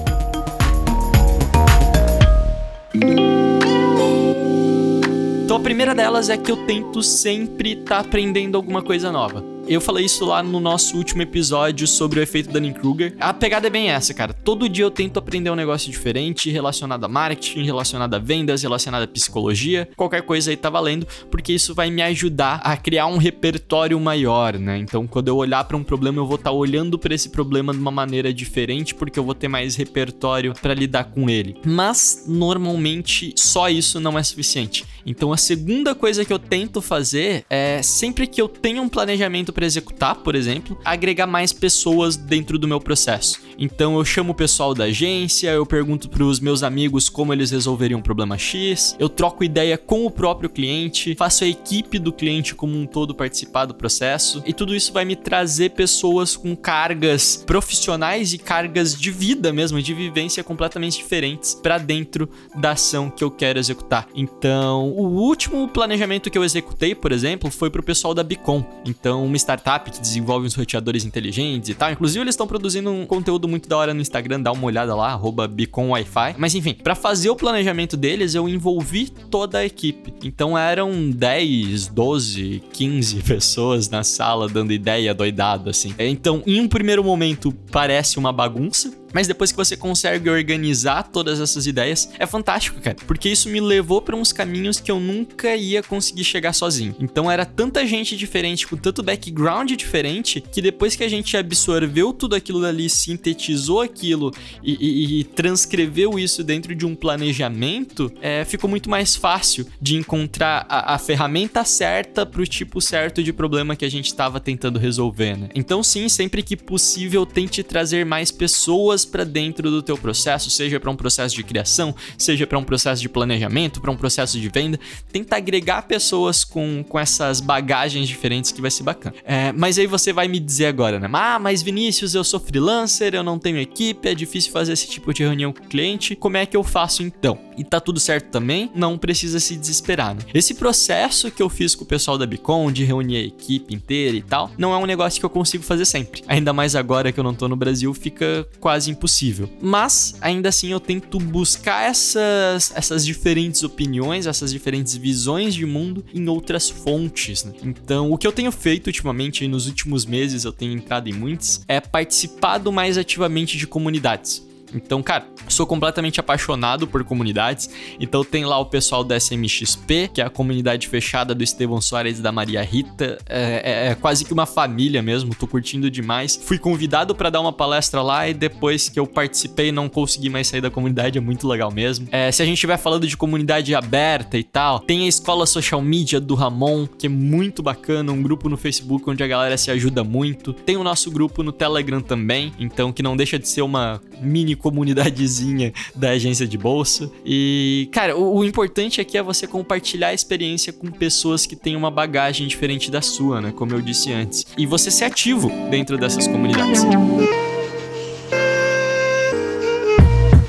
Então 5.45 5.57
a 5.57 5.61
primeira 5.61 5.95
delas 5.95 6.31
é 6.31 6.39
que 6.39 6.51
eu 6.51 6.65
tento 6.65 7.03
sempre 7.03 7.73
estar 7.73 7.97
tá 7.97 8.01
aprendendo 8.01 8.57
alguma 8.57 8.83
coisa 8.83 9.13
nova. 9.13 9.45
Eu 9.71 9.81
falei 9.81 10.05
isso 10.05 10.25
lá 10.25 10.43
no 10.43 10.59
nosso 10.59 10.97
último 10.97 11.23
episódio 11.23 11.87
sobre 11.87 12.19
o 12.19 12.23
efeito 12.25 12.51
Dunning-Kruger. 12.51 13.15
A 13.21 13.33
pegada 13.33 13.69
é 13.69 13.71
bem 13.71 13.89
essa, 13.89 14.13
cara. 14.13 14.35
Todo 14.35 14.69
dia 14.69 14.85
eu 14.85 14.91
tento 14.91 15.17
aprender 15.17 15.49
um 15.49 15.55
negócio 15.55 15.89
diferente 15.89 16.51
relacionado 16.51 17.05
a 17.05 17.09
marketing, 17.09 17.63
relacionado 17.63 18.13
a 18.15 18.19
vendas, 18.19 18.65
relacionado 18.65 19.05
a 19.05 19.07
psicologia. 19.07 19.89
Qualquer 19.95 20.23
coisa 20.23 20.51
aí 20.51 20.57
tá 20.57 20.69
valendo, 20.69 21.07
porque 21.31 21.53
isso 21.53 21.73
vai 21.73 21.89
me 21.89 22.03
ajudar 22.03 22.57
a 22.65 22.77
criar 22.77 23.07
um 23.07 23.17
repertório 23.17 24.01
maior, 24.01 24.59
né? 24.59 24.77
Então, 24.77 25.07
quando 25.07 25.29
eu 25.29 25.37
olhar 25.37 25.63
para 25.63 25.77
um 25.77 25.85
problema, 25.85 26.19
eu 26.19 26.27
vou 26.27 26.35
estar 26.35 26.51
tá 26.51 26.57
olhando 26.57 26.99
para 26.99 27.15
esse 27.15 27.29
problema 27.29 27.73
de 27.73 27.79
uma 27.79 27.93
maneira 27.93 28.35
diferente, 28.35 28.93
porque 28.93 29.21
eu 29.21 29.25
vou 29.25 29.37
ter 29.37 29.47
mais 29.47 29.77
repertório 29.77 30.53
para 30.61 30.75
lidar 30.75 31.05
com 31.05 31.31
ele. 31.31 31.55
Mas, 31.65 32.25
normalmente, 32.27 33.33
só 33.37 33.69
isso 33.69 34.01
não 34.01 34.19
é 34.19 34.23
suficiente. 34.25 34.85
Então, 35.05 35.33
a 35.33 35.37
segunda 35.37 35.95
coisa 35.95 36.25
que 36.25 36.33
eu 36.33 36.39
tento 36.39 36.81
fazer 36.81 37.45
é 37.49 37.83
sempre 37.83 38.27
que 38.27 38.41
eu 38.41 38.49
tenho 38.49 38.83
um 38.83 38.89
planejamento 38.89 39.53
para 39.53 39.67
executar, 39.67 40.17
por 40.17 40.35
exemplo, 40.35 40.79
agregar 40.85 41.27
mais 41.27 41.53
pessoas 41.53 42.17
dentro 42.17 42.59
do 42.59 42.69
meu 42.69 42.81
processo. 42.81 43.41
Então 43.61 43.99
eu 43.99 44.05
chamo 44.07 44.33
o 44.33 44.35
pessoal 44.35 44.73
da 44.73 44.85
agência, 44.85 45.51
eu 45.51 45.67
pergunto 45.67 46.09
para 46.09 46.25
os 46.25 46.41
meus 46.41 46.63
amigos 46.63 47.11
como 47.11 47.31
eles 47.31 47.51
resolveriam 47.51 48.01
um 48.01 48.03
problema 48.03 48.39
X, 48.39 48.97
eu 48.99 49.07
troco 49.07 49.45
ideia 49.45 49.77
com 49.77 50.07
o 50.07 50.11
próprio 50.11 50.49
cliente, 50.49 51.15
faço 51.15 51.45
a 51.45 51.47
equipe 51.47 51.99
do 51.99 52.11
cliente 52.11 52.55
como 52.55 52.75
um 52.75 52.87
todo 52.87 53.15
participar 53.15 53.67
do 53.67 53.75
processo 53.75 54.43
e 54.47 54.55
tudo 54.55 54.75
isso 54.75 54.95
vai 54.95 55.05
me 55.05 55.15
trazer 55.15 55.73
pessoas 55.73 56.37
com 56.37 56.57
cargas 56.57 57.45
profissionais 57.47 58.33
e 58.33 58.39
cargas 58.39 58.99
de 58.99 59.11
vida 59.11 59.53
mesmo, 59.53 59.83
de 59.83 59.93
vivência 59.93 60.43
completamente 60.43 60.97
diferentes 60.97 61.55
para 61.55 61.77
dentro 61.77 62.31
da 62.55 62.71
ação 62.71 63.11
que 63.11 63.23
eu 63.23 63.31
quero 63.31 63.59
executar. 63.59 64.09
Então, 64.15 64.90
o 64.91 65.21
último 65.21 65.67
planejamento 65.69 66.31
que 66.31 66.37
eu 66.37 66.45
executei, 66.45 66.95
por 66.95 67.13
exemplo, 67.13 67.51
foi 67.51 67.71
para 67.71 67.81
o 67.81 67.85
pessoal 67.85 68.15
da 68.15 68.23
Bicom. 68.23 68.65
Então, 68.85 69.25
uma 69.25 69.37
startup 69.37 69.91
que 69.91 70.01
desenvolve 70.01 70.47
uns 70.47 70.55
roteadores 70.55 71.05
inteligentes 71.05 71.71
e 71.71 71.75
tal. 71.75 71.91
Inclusive, 71.91 72.23
eles 72.23 72.35
estão 72.35 72.47
produzindo 72.47 72.91
um 72.91 73.07
conteúdo 73.07 73.49
muito 73.49 73.69
da 73.69 73.77
hora 73.77 73.95
no 73.95 74.01
Instagram, 74.01 74.41
dá 74.41 74.53
uma 74.53 74.65
olhada 74.65 74.95
lá, 74.95 75.13
arroba 75.13 75.47
Bicom 75.47 75.91
Wi-Fi. 75.91 76.35
Mas 76.39 76.55
enfim, 76.55 76.75
para 76.75 76.95
fazer 76.95 77.31
o 77.31 77.37
planejamento 77.37 77.97
deles, 77.97 78.35
eu 78.35 78.49
envolvi 78.49 79.09
toda 79.09 79.59
a 79.59 79.65
equipe. 79.65 80.13
Então 80.23 80.57
eram 80.57 81.11
10, 81.11 81.89
12, 81.89 82.63
15 82.73 83.23
pessoas 83.23 83.89
na 83.89 84.03
sala 84.03 84.49
dando 84.49 84.73
ideia 84.73 85.15
doidado, 85.15 85.71
assim. 85.71 85.95
Então, 85.99 86.43
em 86.47 86.61
um 86.61 86.69
primeiro 86.69 87.03
momento, 87.03 87.53
parece 87.71 88.19
uma 88.19 88.33
bagunça, 88.33 88.93
mas 89.13 89.27
depois 89.27 89.51
que 89.51 89.57
você 89.57 89.77
consegue 89.77 90.29
organizar 90.29 91.05
todas 91.05 91.41
essas 91.41 91.67
ideias, 91.67 92.11
é 92.19 92.27
fantástico, 92.27 92.81
cara. 92.81 92.97
Porque 93.07 93.29
isso 93.29 93.49
me 93.49 93.61
levou 93.61 94.01
para 94.01 94.17
uns 94.17 94.33
caminhos 94.33 94.81
que 94.81 94.91
eu 94.91 95.01
nunca 95.01 95.55
ia 95.57 95.83
conseguir 95.83 96.25
chegar 96.25 96.53
sozinho. 96.53 96.95
Então 97.01 97.31
era 97.31 97.45
tanta 97.45 97.87
gente 97.87 98.17
diferente, 98.17 98.67
com 98.67 98.77
tanto 98.77 99.03
background 99.03 99.73
diferente, 99.73 100.41
que 100.41 100.63
depois 100.63 100.97
que 100.97 101.05
a 101.05 101.09
gente 101.09 101.37
absorveu 101.37 102.13
tudo 102.13 102.35
aquilo 102.35 102.61
dali, 102.61 102.89
sintetizou 102.89 103.81
aquilo 103.81 104.33
e, 104.63 104.77
e, 104.81 105.21
e 105.21 105.25
transcreveu 105.25 106.19
isso 106.19 106.43
dentro 106.43 106.75
de 106.75 106.87
um 106.87 106.95
planejamento, 106.95 108.13
é, 108.21 108.45
ficou 108.45 108.69
muito 108.69 108.89
mais 108.89 109.17
fácil 109.17 109.67
de 109.81 109.97
encontrar 109.97 110.67
a, 110.69 110.95
a 110.95 110.99
ferramenta 110.99 111.65
certa 111.65 112.25
para 112.25 112.43
o 112.43 112.47
tipo 112.47 112.81
certo 112.81 113.23
de 113.23 113.33
problema 113.33 113.77
que 113.77 113.85
a 113.85 113.91
gente 113.91 114.07
estava 114.07 114.41
tentando 114.41 114.79
resolver, 114.79 115.37
né? 115.37 115.49
Então, 115.55 115.83
sim, 115.83 116.09
sempre 116.09 116.43
que 116.43 116.57
possível, 116.57 117.25
tente 117.27 117.63
trazer 117.63 118.05
mais 118.05 118.31
pessoas 118.31 119.00
pessoas 119.01 119.05
para 119.05 119.25
dentro 119.25 119.71
do 119.71 119.83
teu 119.83 119.97
processo, 119.97 120.51
seja 120.51 120.79
para 120.79 120.91
um 120.91 120.97
processo 120.97 121.35
de 121.35 121.43
criação, 121.43 121.95
seja 122.17 122.47
para 122.47 122.59
um 122.59 122.65
processo 122.65 123.01
de 123.01 123.09
planejamento, 123.09 123.81
para 123.81 123.91
um 123.91 123.97
processo 123.97 124.39
de 124.39 124.49
venda. 124.49 124.79
Tenta 125.13 125.37
agregar 125.37 125.83
pessoas 125.83 126.45
com, 126.45 126.85
com 126.89 126.99
essas 126.99 127.41
bagagens 127.41 128.09
diferentes 128.09 128.53
que 128.53 128.61
vai 128.61 128.71
ser 128.71 128.83
bacana. 128.83 129.15
É, 129.25 129.53
mas 129.53 129.79
aí 129.79 129.87
você 129.87 130.13
vai 130.13 130.29
me 130.29 130.39
dizer 130.39 130.67
agora, 130.67 130.99
né? 130.99 131.09
Ah, 131.13 131.39
mas 131.39 131.63
Vinícius, 131.63 132.15
eu 132.15 132.25
sou 132.25 132.41
freelancer, 132.41 133.15
eu 133.15 133.23
não 133.23 133.39
tenho 133.39 133.59
equipe, 133.59 134.09
é 134.09 134.15
difícil 134.15 134.53
fazer 134.53 134.73
esse 134.73 134.89
tipo 134.89 135.13
de 135.13 135.23
reunião 135.23 135.53
com 135.53 135.63
o 135.63 135.69
cliente. 135.69 136.17
Como 136.17 136.37
é 136.37 136.47
que 136.47 136.57
eu 136.57 136.65
faço 136.65 137.03
então? 137.03 137.39
E 137.57 137.65
tá 137.65 137.79
tudo 137.79 138.01
certo 138.01 138.31
também, 138.31 138.71
não 138.75 138.97
precisa 138.97 139.39
se 139.39 139.57
desesperar, 139.57 140.15
né? 140.15 140.23
Esse 140.33 140.55
processo 140.55 141.31
que 141.31 141.43
eu 141.43 141.49
fiz 141.49 141.75
com 141.75 141.85
o 141.85 141.87
pessoal 141.87 142.17
da 142.17 142.27
Bicon, 142.27 142.73
de 142.73 142.85
reunir 142.85 143.17
a 143.17 143.21
equipe 143.21 143.75
inteira 143.75 144.17
e 144.17 144.23
tal, 144.23 144.51
não 144.57 144.73
é 144.73 144.79
um 144.79 144.87
negócio 144.87 145.21
que 145.21 145.27
eu 145.27 145.31
consigo 145.31 145.63
fazer 145.63 145.85
sempre. 145.85 146.23
Ainda 146.27 146.53
mais 146.53 146.75
agora 146.75 147.13
que 147.13 147.21
eu 147.21 147.25
não 147.25 147.35
tô 147.35 147.49
no 147.49 147.57
Brasil, 147.57 147.93
fica 147.93 148.47
quase 148.59 148.90
impossível. 148.91 149.49
Mas, 149.61 150.17
ainda 150.21 150.49
assim, 150.49 150.71
eu 150.71 150.81
tento 150.81 151.19
buscar 151.19 151.89
essas, 151.89 152.73
essas 152.75 153.05
diferentes 153.05 153.63
opiniões, 153.63 154.27
essas 154.27 154.53
diferentes 154.53 154.97
visões 154.97 155.55
de 155.55 155.65
mundo 155.65 156.05
em 156.13 156.29
outras 156.29 156.69
fontes. 156.69 157.45
Né? 157.45 157.53
Então, 157.63 158.11
o 158.11 158.19
que 158.19 158.27
eu 158.27 158.33
tenho 158.33 158.53
feito 158.53 158.89
ultimamente, 158.89 159.47
nos 159.49 159.67
últimos 159.67 160.05
meses, 160.05 160.45
eu 160.45 160.53
tenho 160.53 160.73
entrado 160.73 161.09
em 161.09 161.13
muitos, 161.13 161.63
é 161.67 161.81
participado 161.81 162.71
mais 162.73 162.99
ativamente 162.99 163.57
de 163.57 163.67
comunidades. 163.67 164.50
Então, 164.75 165.03
cara, 165.03 165.27
sou 165.49 165.67
completamente 165.67 166.21
apaixonado 166.21 166.87
por 166.87 167.05
comunidades. 167.05 167.71
Então 167.99 168.25
tem 168.25 168.45
lá 168.45 168.59
o 168.59 168.67
pessoal 168.67 169.03
da 169.05 169.17
SMXP, 169.17 170.11
que 170.13 170.21
é 170.21 170.25
a 170.25 170.31
comunidade 170.31 170.89
fechada 170.89 171.35
do 171.35 171.43
Estevão 171.43 171.81
Soares 171.81 172.19
e 172.19 172.23
da 172.23 172.33
Maria 172.33 172.63
Rita. 172.63 173.19
É, 173.29 173.63
é, 173.65 173.87
é 173.89 173.95
quase 173.95 174.25
que 174.25 174.33
uma 174.33 174.47
família 174.47 175.03
mesmo, 175.03 175.35
tô 175.35 175.47
curtindo 175.47 175.91
demais. 175.91 176.37
Fui 176.43 176.59
convidado 176.59 177.15
para 177.15 177.31
dar 177.31 177.41
uma 177.41 177.53
palestra 177.53 178.03
lá 178.03 178.29
e 178.29 178.35
depois 178.35 178.89
que 178.89 178.99
eu 178.99 179.07
participei 179.07 179.73
não 179.73 179.89
consegui 179.89 180.29
mais 180.29 180.49
sair 180.49 180.61
da 180.61 180.71
comunidade, 180.71 181.19
é 181.19 181.21
muito 181.21 181.47
legal 181.49 181.71
mesmo. 181.71 182.09
É, 182.11 182.31
se 182.31 182.43
a 182.43 182.45
gente 182.45 182.55
estiver 182.55 182.77
falando 182.77 183.07
de 183.07 183.17
comunidade 183.17 183.75
aberta 183.75 184.39
e 184.39 184.45
tal, 184.45 184.81
tem 184.81 185.05
a 185.05 185.09
escola 185.09 185.47
social 185.47 185.81
media 185.83 186.21
do 186.21 186.35
Ramon, 186.35 186.87
que 186.87 187.07
é 187.07 187.11
muito 187.11 187.63
bacana, 187.63 188.13
um 188.13 188.23
grupo 188.23 188.49
no 188.49 188.57
Facebook 188.57 189.09
onde 189.09 189.23
a 189.23 189.27
galera 189.27 189.57
se 189.57 189.71
ajuda 189.71 190.05
muito. 190.05 190.53
Tem 190.53 190.77
o 190.77 190.85
nosso 190.85 191.11
grupo 191.11 191.43
no 191.43 191.53
Telegram 191.53 192.01
também, 192.01 192.53
então 192.59 192.93
que 192.93 193.03
não 193.03 193.17
deixa 193.17 193.39
de 193.39 193.49
ser 193.49 193.63
uma 193.63 194.01
mini 194.21 194.55
comunidadezinha 194.61 195.73
da 195.95 196.11
agência 196.11 196.47
de 196.47 196.57
bolsa. 196.57 197.11
E, 197.25 197.89
cara, 197.93 198.17
o, 198.17 198.39
o, 198.39 198.45
importante 198.45 199.01
aqui 199.01 199.19
é 199.19 199.23
você 199.23 199.47
compartilhar 199.47 200.09
a 200.09 200.15
experiência 200.15 200.73
com 200.73 200.91
pessoas 200.91 201.47
que 201.47 201.57
têm 201.57 201.77
uma 201.77 201.91
bagagem 201.91 202.47
diferente 202.47 202.91
da 202.91 203.03
sua, 203.03 203.41
né? 203.41 203.53
Como 203.55 203.73
eu 203.73 203.81
disse 203.81 204.13
antes. 204.13 204.47
E 204.57 204.67
você 204.67 204.91
ser 204.91 205.05
ativo 205.05 205.51
dentro 205.71 205.99
dessas 205.99 206.27
comunidades. 206.27 206.85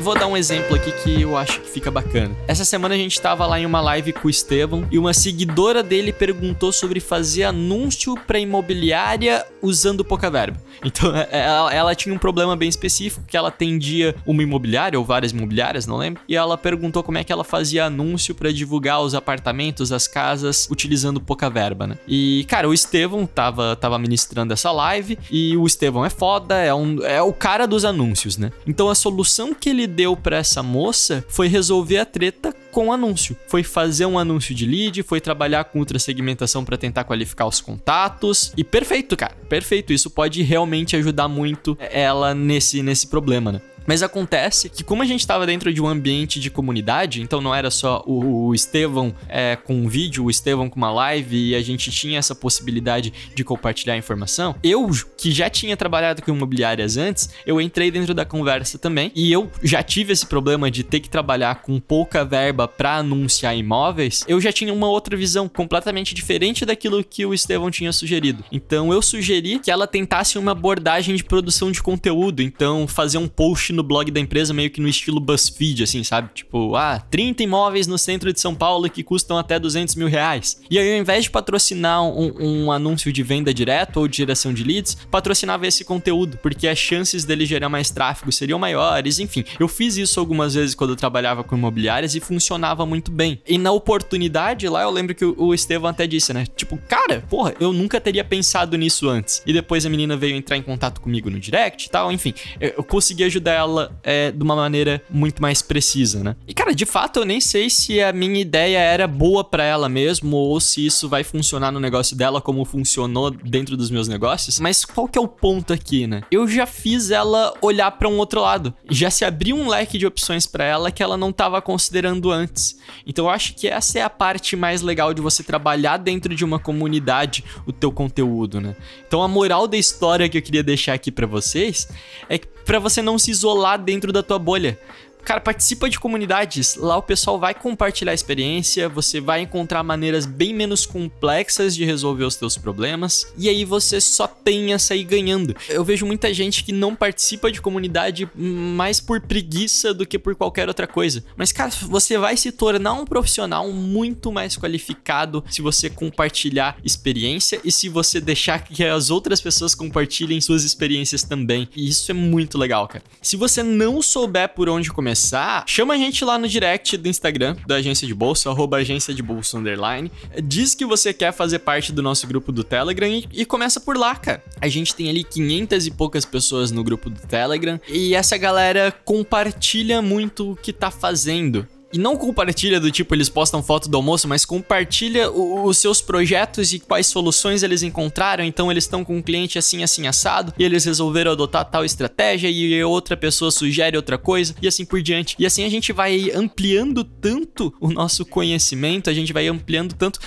Vou 0.01 0.15
dar 0.15 0.25
um 0.25 0.35
exemplo 0.35 0.75
aqui 0.75 0.91
que 0.91 1.21
eu 1.21 1.37
acho 1.37 1.61
que 1.61 1.69
fica 1.69 1.91
bacana. 1.91 2.35
Essa 2.47 2.65
semana 2.65 2.95
a 2.95 2.97
gente 2.97 3.21
tava 3.21 3.45
lá 3.45 3.59
em 3.59 3.67
uma 3.67 3.79
live 3.81 4.11
com 4.11 4.27
o 4.27 4.31
Estevão 4.31 4.87
e 4.89 4.97
uma 4.97 5.13
seguidora 5.13 5.83
dele 5.83 6.11
perguntou 6.11 6.71
sobre 6.71 6.99
fazer 6.99 7.43
anúncio 7.43 8.15
para 8.25 8.39
imobiliária 8.39 9.45
usando 9.61 10.03
pouca 10.03 10.27
verba. 10.31 10.59
Então 10.83 11.13
é, 11.15 11.27
ela, 11.31 11.71
ela, 11.71 11.95
tinha 11.95 12.15
um 12.15 12.17
problema 12.17 12.55
bem 12.55 12.67
específico 12.67 13.23
que 13.27 13.37
ela 13.37 13.49
atendia 13.49 14.15
uma 14.25 14.41
imobiliária 14.41 14.97
ou 14.97 15.05
várias 15.05 15.33
imobiliárias, 15.33 15.85
não 15.85 15.97
lembro. 15.97 16.23
E 16.27 16.35
ela 16.35 16.57
perguntou 16.57 17.03
como 17.03 17.19
é 17.19 17.23
que 17.23 17.31
ela 17.31 17.43
fazia 17.43 17.85
anúncio 17.85 18.33
para 18.33 18.51
divulgar 18.51 19.01
os 19.01 19.13
apartamentos, 19.13 19.91
as 19.91 20.07
casas, 20.07 20.67
utilizando 20.71 21.21
pouca 21.21 21.47
verba, 21.47 21.85
né? 21.85 21.97
E 22.07 22.43
cara, 22.47 22.67
o 22.67 22.73
Estevão 22.73 23.27
tava, 23.27 23.75
tava 23.75 23.99
ministrando 23.99 24.51
essa 24.51 24.71
live 24.71 25.19
e 25.29 25.55
o 25.55 25.67
Estevão 25.67 26.03
é 26.03 26.09
foda, 26.09 26.55
é, 26.57 26.73
um, 26.73 27.03
é 27.03 27.21
o 27.21 27.31
cara 27.31 27.67
dos 27.67 27.85
anúncios, 27.85 28.35
né? 28.35 28.51
Então 28.65 28.89
a 28.89 28.95
solução 28.95 29.53
que 29.53 29.69
ele 29.69 29.91
deu 29.91 30.00
para 30.17 30.37
essa 30.37 30.61
moça 30.63 31.23
foi 31.29 31.47
resolver 31.47 31.97
a 31.97 32.05
treta 32.05 32.53
com 32.71 32.91
anúncio. 32.91 33.35
Foi 33.47 33.63
fazer 33.63 34.05
um 34.05 34.17
anúncio 34.17 34.55
de 34.55 34.65
lead, 34.65 35.03
foi 35.03 35.19
trabalhar 35.19 35.65
com 35.65 35.79
outra 35.79 35.99
segmentação 35.99 36.63
para 36.63 36.77
tentar 36.77 37.03
qualificar 37.03 37.45
os 37.45 37.61
contatos. 37.61 38.53
E 38.55 38.63
perfeito, 38.63 39.15
cara. 39.15 39.35
Perfeito. 39.49 39.93
Isso 39.93 40.09
pode 40.09 40.41
realmente 40.41 40.95
ajudar 40.95 41.27
muito 41.27 41.77
ela 41.79 42.33
nesse, 42.33 42.81
nesse 42.81 43.07
problema, 43.07 43.51
né? 43.51 43.61
Mas 43.91 44.01
acontece 44.01 44.69
que, 44.69 44.85
como 44.85 45.03
a 45.03 45.05
gente 45.05 45.19
estava 45.19 45.45
dentro 45.45 45.73
de 45.73 45.81
um 45.81 45.85
ambiente 45.85 46.39
de 46.39 46.49
comunidade, 46.49 47.21
então 47.21 47.41
não 47.41 47.53
era 47.53 47.69
só 47.69 48.01
o, 48.07 48.45
o 48.47 48.55
Estevão 48.55 49.13
é, 49.27 49.57
com 49.57 49.75
um 49.75 49.89
vídeo, 49.89 50.23
o 50.23 50.29
Estevão 50.29 50.69
com 50.69 50.77
uma 50.77 50.89
live 50.93 51.49
e 51.49 51.55
a 51.55 51.61
gente 51.61 51.91
tinha 51.91 52.17
essa 52.17 52.33
possibilidade 52.33 53.11
de 53.35 53.43
compartilhar 53.43 53.97
informação. 53.97 54.55
Eu, 54.63 54.89
que 55.17 55.29
já 55.29 55.49
tinha 55.49 55.75
trabalhado 55.75 56.21
com 56.21 56.31
imobiliárias 56.31 56.95
antes, 56.95 57.31
eu 57.45 57.59
entrei 57.59 57.91
dentro 57.91 58.13
da 58.13 58.23
conversa 58.23 58.79
também 58.79 59.11
e 59.13 59.29
eu 59.29 59.51
já 59.61 59.83
tive 59.83 60.13
esse 60.13 60.25
problema 60.25 60.71
de 60.71 60.85
ter 60.85 61.01
que 61.01 61.09
trabalhar 61.09 61.55
com 61.55 61.77
pouca 61.77 62.23
verba 62.23 62.69
para 62.69 62.95
anunciar 62.95 63.57
imóveis. 63.57 64.23
Eu 64.25 64.39
já 64.39 64.53
tinha 64.53 64.73
uma 64.73 64.87
outra 64.87 65.17
visão 65.17 65.49
completamente 65.49 66.15
diferente 66.15 66.65
daquilo 66.65 67.03
que 67.03 67.25
o 67.25 67.33
Estevão 67.33 67.69
tinha 67.69 67.91
sugerido. 67.91 68.41
Então 68.53 68.93
eu 68.93 69.01
sugeri 69.01 69.59
que 69.59 69.69
ela 69.69 69.85
tentasse 69.85 70.37
uma 70.37 70.53
abordagem 70.53 71.13
de 71.13 71.25
produção 71.25 71.69
de 71.69 71.83
conteúdo, 71.83 72.41
então 72.41 72.87
fazer 72.87 73.17
um 73.17 73.27
post 73.27 73.73
no 73.73 73.80
blog 73.83 74.11
da 74.11 74.19
empresa 74.19 74.53
meio 74.53 74.69
que 74.69 74.81
no 74.81 74.87
estilo 74.87 75.19
BuzzFeed, 75.19 75.83
assim, 75.83 76.03
sabe? 76.03 76.29
Tipo, 76.33 76.75
ah, 76.75 76.99
30 76.99 77.43
imóveis 77.43 77.87
no 77.87 77.97
centro 77.97 78.31
de 78.31 78.39
São 78.39 78.55
Paulo 78.55 78.89
que 78.89 79.03
custam 79.03 79.37
até 79.37 79.59
200 79.59 79.95
mil 79.95 80.07
reais. 80.07 80.61
E 80.69 80.77
aí, 80.77 80.93
ao 80.93 80.99
invés 80.99 81.23
de 81.23 81.29
patrocinar 81.29 82.03
um, 82.03 82.65
um 82.65 82.71
anúncio 82.71 83.11
de 83.11 83.23
venda 83.23 83.53
direto 83.53 83.97
ou 83.97 84.07
de 84.07 84.17
geração 84.17 84.53
de 84.53 84.63
leads, 84.63 84.95
patrocinava 85.09 85.67
esse 85.67 85.83
conteúdo, 85.83 86.37
porque 86.37 86.67
as 86.67 86.77
chances 86.77 87.25
dele 87.25 87.45
gerar 87.45 87.69
mais 87.69 87.89
tráfego 87.89 88.31
seriam 88.31 88.59
maiores, 88.59 89.19
enfim. 89.19 89.43
Eu 89.59 89.67
fiz 89.67 89.97
isso 89.97 90.19
algumas 90.19 90.53
vezes 90.53 90.75
quando 90.75 90.91
eu 90.91 90.95
trabalhava 90.95 91.43
com 91.43 91.55
imobiliárias 91.55 92.15
e 92.15 92.19
funcionava 92.19 92.85
muito 92.85 93.11
bem. 93.11 93.41
E 93.47 93.57
na 93.57 93.71
oportunidade 93.71 94.67
lá, 94.67 94.83
eu 94.83 94.91
lembro 94.91 95.15
que 95.15 95.25
o 95.25 95.53
Estevão 95.53 95.89
até 95.89 96.07
disse, 96.07 96.33
né? 96.33 96.45
Tipo, 96.55 96.77
cara, 96.87 97.23
porra, 97.29 97.53
eu 97.59 97.73
nunca 97.73 97.99
teria 97.99 98.23
pensado 98.23 98.77
nisso 98.77 99.09
antes. 99.09 99.41
E 99.45 99.53
depois 99.53 99.85
a 99.85 99.89
menina 99.89 100.15
veio 100.17 100.35
entrar 100.35 100.57
em 100.57 100.61
contato 100.61 101.01
comigo 101.01 101.29
no 101.29 101.39
direct 101.39 101.87
e 101.87 101.89
tal, 101.89 102.11
enfim. 102.11 102.33
Eu 102.59 102.83
consegui 102.83 103.23
ajudar 103.23 103.53
ela 103.53 103.60
é, 104.03 104.31
de 104.31 104.43
uma 104.43 104.55
maneira 104.55 105.01
muito 105.09 105.41
mais 105.41 105.61
precisa, 105.61 106.23
né? 106.23 106.35
E 106.47 106.53
cara, 106.53 106.73
de 106.73 106.85
fato 106.85 107.19
eu 107.19 107.25
nem 107.25 107.39
sei 107.39 107.69
se 107.69 108.01
a 108.01 108.11
minha 108.13 108.39
ideia 108.39 108.79
era 108.79 109.07
boa 109.07 109.43
para 109.43 109.63
ela 109.63 109.89
mesmo 109.89 110.37
ou 110.37 110.59
se 110.59 110.85
isso 110.85 111.09
vai 111.09 111.23
funcionar 111.23 111.71
no 111.71 111.79
negócio 111.79 112.15
dela 112.15 112.41
como 112.41 112.63
funcionou 112.65 113.31
dentro 113.31 113.75
dos 113.77 113.89
meus 113.89 114.07
negócios, 114.07 114.59
mas 114.59 114.85
qual 114.85 115.07
que 115.07 115.17
é 115.17 115.21
o 115.21 115.27
ponto 115.27 115.73
aqui, 115.73 116.07
né? 116.07 116.23
Eu 116.31 116.47
já 116.47 116.65
fiz 116.65 117.11
ela 117.11 117.53
olhar 117.61 117.91
para 117.91 118.07
um 118.07 118.17
outro 118.17 118.41
lado. 118.41 118.73
Já 118.89 119.09
se 119.09 119.25
abriu 119.25 119.55
um 119.55 119.67
leque 119.67 119.97
de 119.97 120.05
opções 120.05 120.45
para 120.45 120.63
ela 120.63 120.91
que 120.91 121.03
ela 121.03 121.17
não 121.17 121.29
estava 121.29 121.61
considerando 121.61 122.31
antes. 122.31 122.79
Então 123.05 123.25
eu 123.25 123.29
acho 123.29 123.55
que 123.55 123.67
essa 123.67 123.99
é 123.99 124.01
a 124.01 124.09
parte 124.09 124.55
mais 124.55 124.81
legal 124.81 125.13
de 125.13 125.21
você 125.21 125.43
trabalhar 125.43 125.97
dentro 125.97 126.35
de 126.35 126.43
uma 126.43 126.59
comunidade 126.59 127.43
o 127.65 127.71
teu 127.71 127.91
conteúdo, 127.91 128.59
né? 128.59 128.75
Então 129.07 129.21
a 129.21 129.27
moral 129.27 129.67
da 129.67 129.77
história 129.77 130.27
que 130.29 130.37
eu 130.37 130.41
queria 130.41 130.63
deixar 130.63 130.93
aqui 130.93 131.11
para 131.11 131.27
vocês 131.27 131.87
é 132.29 132.37
para 132.65 132.79
você 132.79 133.01
não 133.01 133.17
se 133.17 133.31
isolar 133.31 133.81
dentro 133.81 134.11
da 134.11 134.23
tua 134.23 134.39
bolha. 134.39 134.79
Cara, 135.23 135.39
participa 135.39 135.89
de 135.89 135.99
comunidades. 135.99 136.75
Lá 136.75 136.97
o 136.97 137.01
pessoal 137.01 137.39
vai 137.39 137.53
compartilhar 137.53 138.13
experiência, 138.13 138.89
você 138.89 139.21
vai 139.21 139.41
encontrar 139.41 139.83
maneiras 139.83 140.25
bem 140.25 140.53
menos 140.53 140.85
complexas 140.85 141.75
de 141.75 141.85
resolver 141.85 142.23
os 142.23 142.35
teus 142.35 142.57
problemas, 142.57 143.31
e 143.37 143.47
aí 143.47 143.63
você 143.63 144.01
só 144.01 144.27
tem 144.27 144.73
a 144.73 144.79
sair 144.79 145.03
ganhando. 145.03 145.55
Eu 145.69 145.83
vejo 145.83 146.05
muita 146.05 146.33
gente 146.33 146.63
que 146.63 146.71
não 146.71 146.95
participa 146.95 147.51
de 147.51 147.61
comunidade 147.61 148.29
mais 148.35 148.99
por 148.99 149.21
preguiça 149.21 149.93
do 149.93 150.05
que 150.05 150.17
por 150.17 150.35
qualquer 150.35 150.67
outra 150.67 150.87
coisa. 150.87 151.23
Mas, 151.37 151.51
cara, 151.51 151.71
você 151.83 152.17
vai 152.17 152.35
se 152.35 152.51
tornar 152.51 152.93
um 152.93 153.05
profissional 153.05 153.71
muito 153.71 154.31
mais 154.31 154.57
qualificado 154.57 155.43
se 155.49 155.61
você 155.61 155.89
compartilhar 155.89 156.77
experiência 156.83 157.61
e 157.63 157.71
se 157.71 157.87
você 157.89 158.19
deixar 158.19 158.63
que 158.63 158.83
as 158.83 159.09
outras 159.09 159.39
pessoas 159.39 159.75
compartilhem 159.75 160.41
suas 160.41 160.63
experiências 160.63 161.23
também. 161.23 161.69
E 161.75 161.87
isso 161.87 162.09
é 162.11 162.13
muito 162.13 162.57
legal, 162.57 162.87
cara. 162.87 163.03
Se 163.21 163.35
você 163.35 163.61
não 163.61 164.01
souber 164.01 164.49
por 164.49 164.67
onde 164.67 164.91
começar, 164.91 165.10
começar, 165.11 165.65
chama 165.67 165.93
a 165.93 165.97
gente 165.97 166.23
lá 166.23 166.37
no 166.37 166.47
direct 166.47 166.95
do 166.95 167.09
Instagram 167.09 167.57
da 167.67 167.75
Agência 167.75 168.07
de 168.07 168.13
Bolsa, 168.13 168.49
arroba 168.49 168.77
agência 168.77 169.13
de 169.13 169.21
bolsa 169.21 169.57
underline. 169.57 170.09
Diz 170.41 170.73
que 170.73 170.85
você 170.85 171.13
quer 171.13 171.33
fazer 171.33 171.59
parte 171.59 171.91
do 171.91 172.01
nosso 172.01 172.25
grupo 172.25 172.49
do 172.49 172.63
Telegram 172.63 173.09
e, 173.09 173.27
e 173.33 173.45
começa 173.45 173.81
por 173.81 173.97
lá, 173.97 174.15
cara. 174.15 174.41
A 174.61 174.69
gente 174.69 174.95
tem 174.95 175.09
ali 175.09 175.25
500 175.25 175.87
e 175.87 175.91
poucas 175.91 176.23
pessoas 176.23 176.71
no 176.71 176.81
grupo 176.81 177.09
do 177.09 177.19
Telegram 177.27 177.77
e 177.89 178.15
essa 178.15 178.37
galera 178.37 178.89
compartilha 179.03 180.01
muito 180.01 180.51
o 180.51 180.55
que 180.55 180.71
tá 180.71 180.89
fazendo. 180.89 181.67
E 181.93 181.97
não 181.97 182.15
compartilha 182.15 182.79
do 182.79 182.91
tipo 182.91 183.13
eles 183.13 183.29
postam 183.29 183.61
foto 183.61 183.89
do 183.89 183.97
almoço, 183.97 184.27
mas 184.27 184.45
compartilha 184.45 185.29
o, 185.29 185.65
os 185.65 185.77
seus 185.77 186.01
projetos 186.01 186.73
e 186.73 186.79
quais 186.79 187.07
soluções 187.07 187.63
eles 187.63 187.83
encontraram. 187.83 188.43
Então 188.43 188.71
eles 188.71 188.85
estão 188.85 189.03
com 189.03 189.17
um 189.17 189.21
cliente 189.21 189.57
assim, 189.57 189.83
assim, 189.83 190.07
assado, 190.07 190.53
e 190.57 190.63
eles 190.63 190.85
resolveram 190.85 191.31
adotar 191.31 191.65
tal 191.65 191.83
estratégia, 191.83 192.49
e 192.49 192.83
outra 192.83 193.17
pessoa 193.17 193.51
sugere 193.51 193.97
outra 193.97 194.17
coisa, 194.17 194.55
e 194.61 194.67
assim 194.67 194.85
por 194.85 195.01
diante. 195.01 195.35
E 195.37 195.45
assim 195.45 195.63
a 195.63 195.69
gente 195.69 195.91
vai 195.91 196.31
ampliando 196.33 197.03
tanto 197.03 197.73
o 197.79 197.91
nosso 197.91 198.25
conhecimento, 198.25 199.09
a 199.09 199.13
gente 199.13 199.33
vai 199.33 199.47
ampliando 199.47 199.93
tanto. 199.93 200.19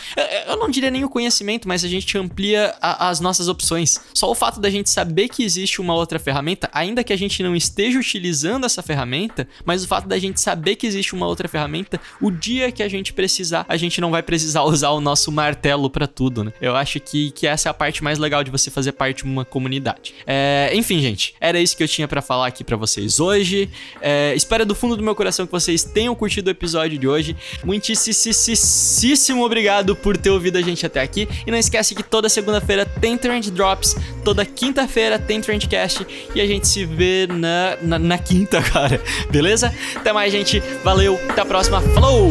Eu 0.47 0.57
não 0.57 0.69
diria 0.69 0.91
nem 0.91 1.05
o 1.05 1.09
conhecimento, 1.09 1.67
mas 1.67 1.85
a 1.85 1.89
gente 1.89 2.17
amplia 2.19 2.75
a, 2.81 3.09
as 3.09 3.21
nossas 3.21 3.49
opções. 3.49 4.01
Só 4.13 4.31
o 4.31 4.35
fato 4.35 4.61
da 4.61 4.71
gente 4.71 4.91
saber 4.91 5.29
que 5.29 5.43
existe 5.43 5.81
uma 5.81 5.95
outra 5.95 6.19
ferramenta, 6.19 6.69
ainda 6.73 7.03
que 7.03 7.13
a 7.13 7.17
gente 7.17 7.43
não 7.43 7.57
esteja 7.57 7.99
utilizando 7.99 8.67
essa 8.67 8.83
ferramenta, 8.83 9.49
mas 9.65 9.85
o 9.85 9.89
fato 9.89 10.07
da 10.07 10.19
gente 10.19 10.41
saber 10.41 10.77
que 10.77 10.87
existe 10.87 11.15
uma 11.15 11.27
outra 11.27 11.49
ferramenta, 11.55 12.01
o 12.21 12.33
dia 12.33 12.73
que 12.73 12.83
a 12.83 12.89
gente 12.89 13.13
precisar, 13.13 13.65
a 13.69 13.77
gente 13.77 14.01
não 14.01 14.11
vai 14.11 14.23
precisar 14.23 14.63
usar 14.67 14.91
o 14.91 15.01
nosso 15.01 15.31
martelo 15.31 15.89
para 15.89 16.09
tudo, 16.09 16.43
né? 16.43 16.53
Eu 16.61 16.75
acho 16.75 16.99
que, 16.99 17.31
que 17.31 17.47
essa 17.47 17.69
é 17.69 17.71
a 17.71 17.75
parte 17.75 18.03
mais 18.03 18.19
legal 18.19 18.43
de 18.43 18.51
você 18.51 18.71
fazer 18.71 18.93
parte 18.93 19.19
de 19.19 19.25
uma 19.25 19.45
comunidade. 19.45 20.15
É, 20.27 20.73
enfim, 20.75 21.01
gente, 21.01 21.35
era 21.41 21.61
isso 21.61 21.77
que 21.77 21.83
eu 21.83 21.89
tinha 21.89 22.09
para 22.09 22.21
falar 22.21 22.49
aqui 22.49 22.65
para 22.65 22.77
vocês 22.77 23.21
hoje. 23.21 23.71
É, 24.01 24.35
espero 24.35 24.67
do 24.67 24.75
fundo 24.75 24.97
do 24.97 25.03
meu 25.03 25.15
coração 25.15 25.47
que 25.47 25.53
vocês 25.53 25.85
tenham 25.85 26.15
curtido 26.15 26.49
o 26.49 26.51
episódio 26.51 26.99
de 26.99 27.07
hoje. 27.07 27.37
Muitíssimo 27.63 29.45
obrigado 29.45 29.95
por 29.95 30.17
ter 30.17 30.31
ouvido 30.31 30.59
a 30.59 30.63
gente 30.63 30.85
até 30.85 31.01
aqui. 31.01 31.29
E 31.47 31.51
não 31.51 31.59
esquece 31.59 31.95
que 31.95 32.03
toda 32.03 32.29
segunda-feira 32.29 32.85
tem 32.85 33.17
Trend 33.17 33.51
Drops, 33.53 33.95
toda 34.25 34.45
quinta-feira 34.45 35.19
tem 35.19 35.41
Trendcast 35.41 36.07
e 36.35 36.41
a 36.41 36.47
gente 36.47 36.67
se 36.67 36.85
vê 36.85 37.29
na, 37.29 37.77
na, 37.81 37.99
na 37.99 38.19
quinta, 38.19 38.61
cara. 38.73 39.01
Beleza? 39.31 39.73
Até 39.95 40.13
mais, 40.13 40.33
gente. 40.33 40.61
Valeu, 40.83 41.21
até 41.29 41.44
a 41.45 41.47
próxima. 41.47 41.81
Falou! 41.81 42.31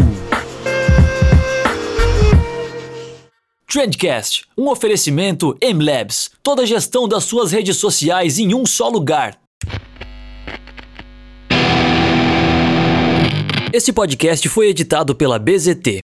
Trendcast, 3.67 4.45
um 4.57 4.69
oferecimento 4.69 5.57
MLabs. 5.61 6.31
Toda 6.43 6.63
a 6.63 6.65
gestão 6.65 7.07
das 7.07 7.23
suas 7.23 7.51
redes 7.51 7.77
sociais 7.77 8.37
em 8.37 8.53
um 8.53 8.65
só 8.65 8.89
lugar. 8.89 9.39
Esse 13.71 13.91
podcast 13.91 14.47
foi 14.49 14.67
editado 14.69 15.15
pela 15.15 15.39
BZT. 15.39 15.99